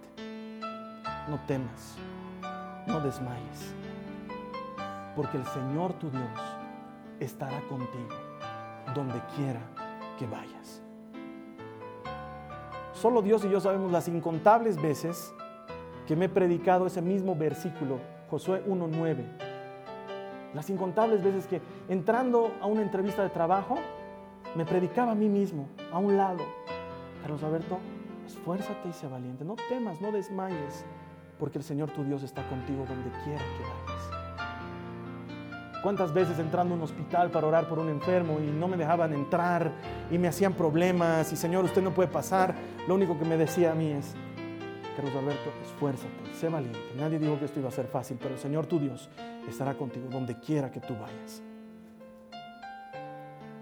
no 1.31 1.39
temas, 1.47 1.97
no 2.87 3.01
desmayes, 3.01 3.73
porque 5.15 5.37
el 5.37 5.47
Señor 5.47 5.93
tu 5.95 6.11
Dios 6.11 6.41
estará 7.21 7.61
contigo 7.69 8.09
donde 8.95 9.21
quiera 9.37 9.61
que 10.19 10.27
vayas. 10.27 10.83
Solo 12.93 13.23
Dios 13.23 13.45
y 13.45 13.51
yo 13.51 13.61
sabemos 13.61 13.93
las 13.93 14.09
incontables 14.09 14.81
veces 14.83 15.33
que 16.07 16.17
me 16.17 16.25
he 16.25 16.29
predicado 16.29 16.87
ese 16.87 17.01
mismo 17.01 17.37
versículo, 17.37 17.99
Josué 18.29 18.65
1.9. 18.67 19.25
Las 20.53 20.69
incontables 20.69 21.23
veces 21.23 21.47
que 21.47 21.63
entrando 21.89 22.53
a 22.61 22.67
una 22.67 22.83
entrevista 22.83 23.23
de 23.23 23.31
trabajo, 23.31 23.77
me 24.57 24.65
predicaba 24.65 25.13
a 25.13 25.15
mí 25.15 25.29
mismo, 25.29 25.69
a 25.93 25.99
un 25.99 26.17
lado. 26.17 26.45
Carlos 27.23 27.43
Alberto, 27.45 27.79
esfuérzate 28.27 28.89
y 28.89 28.93
sé 28.93 29.07
valiente, 29.07 29.45
no 29.45 29.55
temas, 29.69 30.01
no 30.01 30.11
desmayes, 30.11 30.85
porque 31.41 31.59
el 31.59 31.65
Señor 31.65 31.91
tu 31.91 32.05
Dios 32.05 32.23
está 32.23 32.47
contigo 32.49 32.85
donde 32.87 33.11
quiera 33.25 33.41
que 33.41 33.63
vayas. 33.63 34.11
¿Cuántas 35.83 36.13
veces 36.13 36.39
entrando 36.39 36.75
a 36.75 36.77
un 36.77 36.83
hospital 36.83 37.31
para 37.31 37.47
orar 37.47 37.67
por 37.67 37.79
un 37.79 37.89
enfermo 37.89 38.39
y 38.39 38.51
no 38.51 38.69
me 38.69 38.77
dejaban 38.77 39.15
entrar 39.15 39.73
y 40.11 40.19
me 40.19 40.29
hacían 40.29 40.53
problemas 40.53 41.33
y 41.33 41.37
Señor, 41.37 41.65
usted 41.65 41.83
no 41.83 41.93
puede 41.93 42.11
pasar? 42.11 42.55
Lo 42.87 42.95
único 42.95 43.19
que 43.19 43.25
me 43.25 43.39
decía 43.39 43.73
a 43.73 43.75
mí 43.75 43.91
es, 43.91 44.15
Carlos 44.95 45.17
Alberto, 45.17 45.51
esfuérzate, 45.65 46.35
sé 46.35 46.51
valiente. 46.51 46.79
Nadie 46.99 47.19
dijo 47.19 47.39
que 47.39 47.47
esto 47.47 47.61
iba 47.61 47.71
a 47.71 47.73
ser 47.73 47.87
fácil, 47.87 48.19
pero 48.21 48.35
el 48.35 48.41
Señor 48.41 48.67
tu 48.67 48.79
Dios 48.79 49.09
estará 49.49 49.73
contigo 49.75 50.09
donde 50.11 50.39
quiera 50.39 50.71
que 50.71 50.81
tú 50.81 50.95
vayas. 50.95 51.43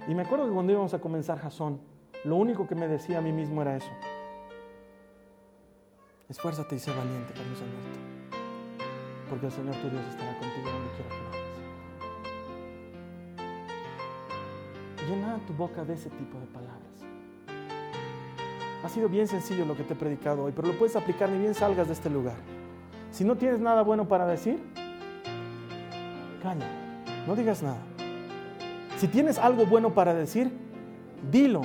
Y 0.09 0.15
me 0.15 0.23
acuerdo 0.23 0.47
que 0.47 0.53
cuando 0.53 0.73
íbamos 0.73 0.93
a 0.95 0.99
comenzar 0.99 1.39
Jasón, 1.39 1.81
lo 2.25 2.35
único 2.35 2.67
que 2.67 2.75
me 2.75 2.89
decía 2.89 3.19
a 3.19 3.21
mí 3.21 3.31
mismo 3.31 3.63
era 3.63 3.77
eso. 3.77 3.91
Esfuérzate 6.29 6.77
y 6.77 6.79
sé 6.79 6.91
valiente, 6.91 7.33
Carlos 7.33 7.59
Alberto. 7.59 7.99
Porque 9.31 9.47
el 9.47 9.53
Señor 9.53 9.75
tu 9.77 9.89
Dios 9.89 10.03
estará 10.11 10.39
contigo 10.39 10.71
donde 10.71 10.91
quiera 10.91 11.09
que 11.09 11.23
vayas. 14.99 15.09
Llena 15.09 15.39
tu 15.47 15.55
boca 15.55 15.85
de 15.85 15.95
ese 15.95 16.11
tipo 16.11 16.39
de 16.39 16.45
palabras. 16.49 16.83
Ha 18.85 18.89
sido 18.91 19.09
bien 19.09 19.27
sencillo 19.27 19.65
lo 19.65 19.75
que 19.75 19.85
te 19.85 19.95
he 19.95 19.97
predicado 19.97 20.45
hoy, 20.45 20.53
pero 20.55 20.69
lo 20.69 20.75
puedes 20.79 20.97
aplicar 20.97 21.31
ni 21.31 21.39
bien 21.39 21.55
salgas 21.55 21.87
de 21.87 21.95
este 21.95 22.11
lugar. 22.11 22.37
Si 23.11 23.25
no 23.25 23.37
tienes 23.37 23.59
nada 23.59 23.81
bueno 23.83 24.07
para 24.07 24.27
decir, 24.27 24.63
calla, 26.43 26.69
no 27.27 27.37
digas 27.37 27.63
nada. 27.63 27.81
Si 28.99 29.09
tienes 29.09 29.39
algo 29.39 29.65
bueno 29.65 29.95
para 29.95 30.13
decir, 30.13 30.53
dilo, 31.33 31.63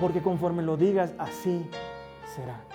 porque 0.00 0.22
conforme 0.22 0.62
lo 0.62 0.76
digas, 0.76 1.12
así 1.18 1.68
será. 2.36 2.67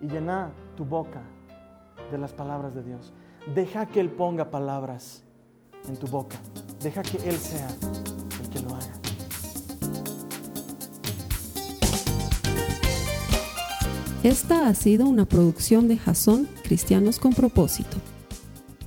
Y 0.00 0.08
llena 0.08 0.50
tu 0.76 0.84
boca 0.84 1.22
de 2.10 2.18
las 2.18 2.32
palabras 2.32 2.74
de 2.74 2.82
Dios. 2.82 3.12
Deja 3.54 3.86
que 3.86 4.00
Él 4.00 4.10
ponga 4.10 4.50
palabras 4.50 5.22
en 5.88 5.96
tu 5.96 6.06
boca. 6.06 6.36
Deja 6.82 7.02
que 7.02 7.16
Él 7.28 7.36
sea 7.36 7.68
el 8.42 8.50
que 8.50 8.60
lo 8.60 8.74
haga. 8.74 9.00
Esta 14.22 14.68
ha 14.68 14.74
sido 14.74 15.08
una 15.08 15.24
producción 15.24 15.88
de 15.88 15.96
Jason 15.96 16.46
Cristianos 16.62 17.18
con 17.18 17.32
Propósito. 17.32 17.96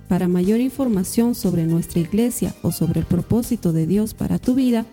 Para 0.07 0.27
mayor 0.27 0.59
información 0.59 1.33
sobre 1.33 1.65
nuestra 1.65 2.01
iglesia 2.01 2.53
o 2.61 2.71
sobre 2.71 2.99
el 2.99 3.07
propósito 3.07 3.73
de 3.73 3.87
Dios 3.87 4.13
para 4.13 4.37
tu 4.37 4.53
vida, 4.53 4.85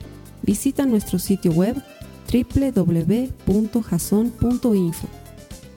visita 0.43 0.87
nuestro 0.87 1.19
sitio 1.19 1.53
web 1.53 1.77
www.jason.info. 2.33 5.20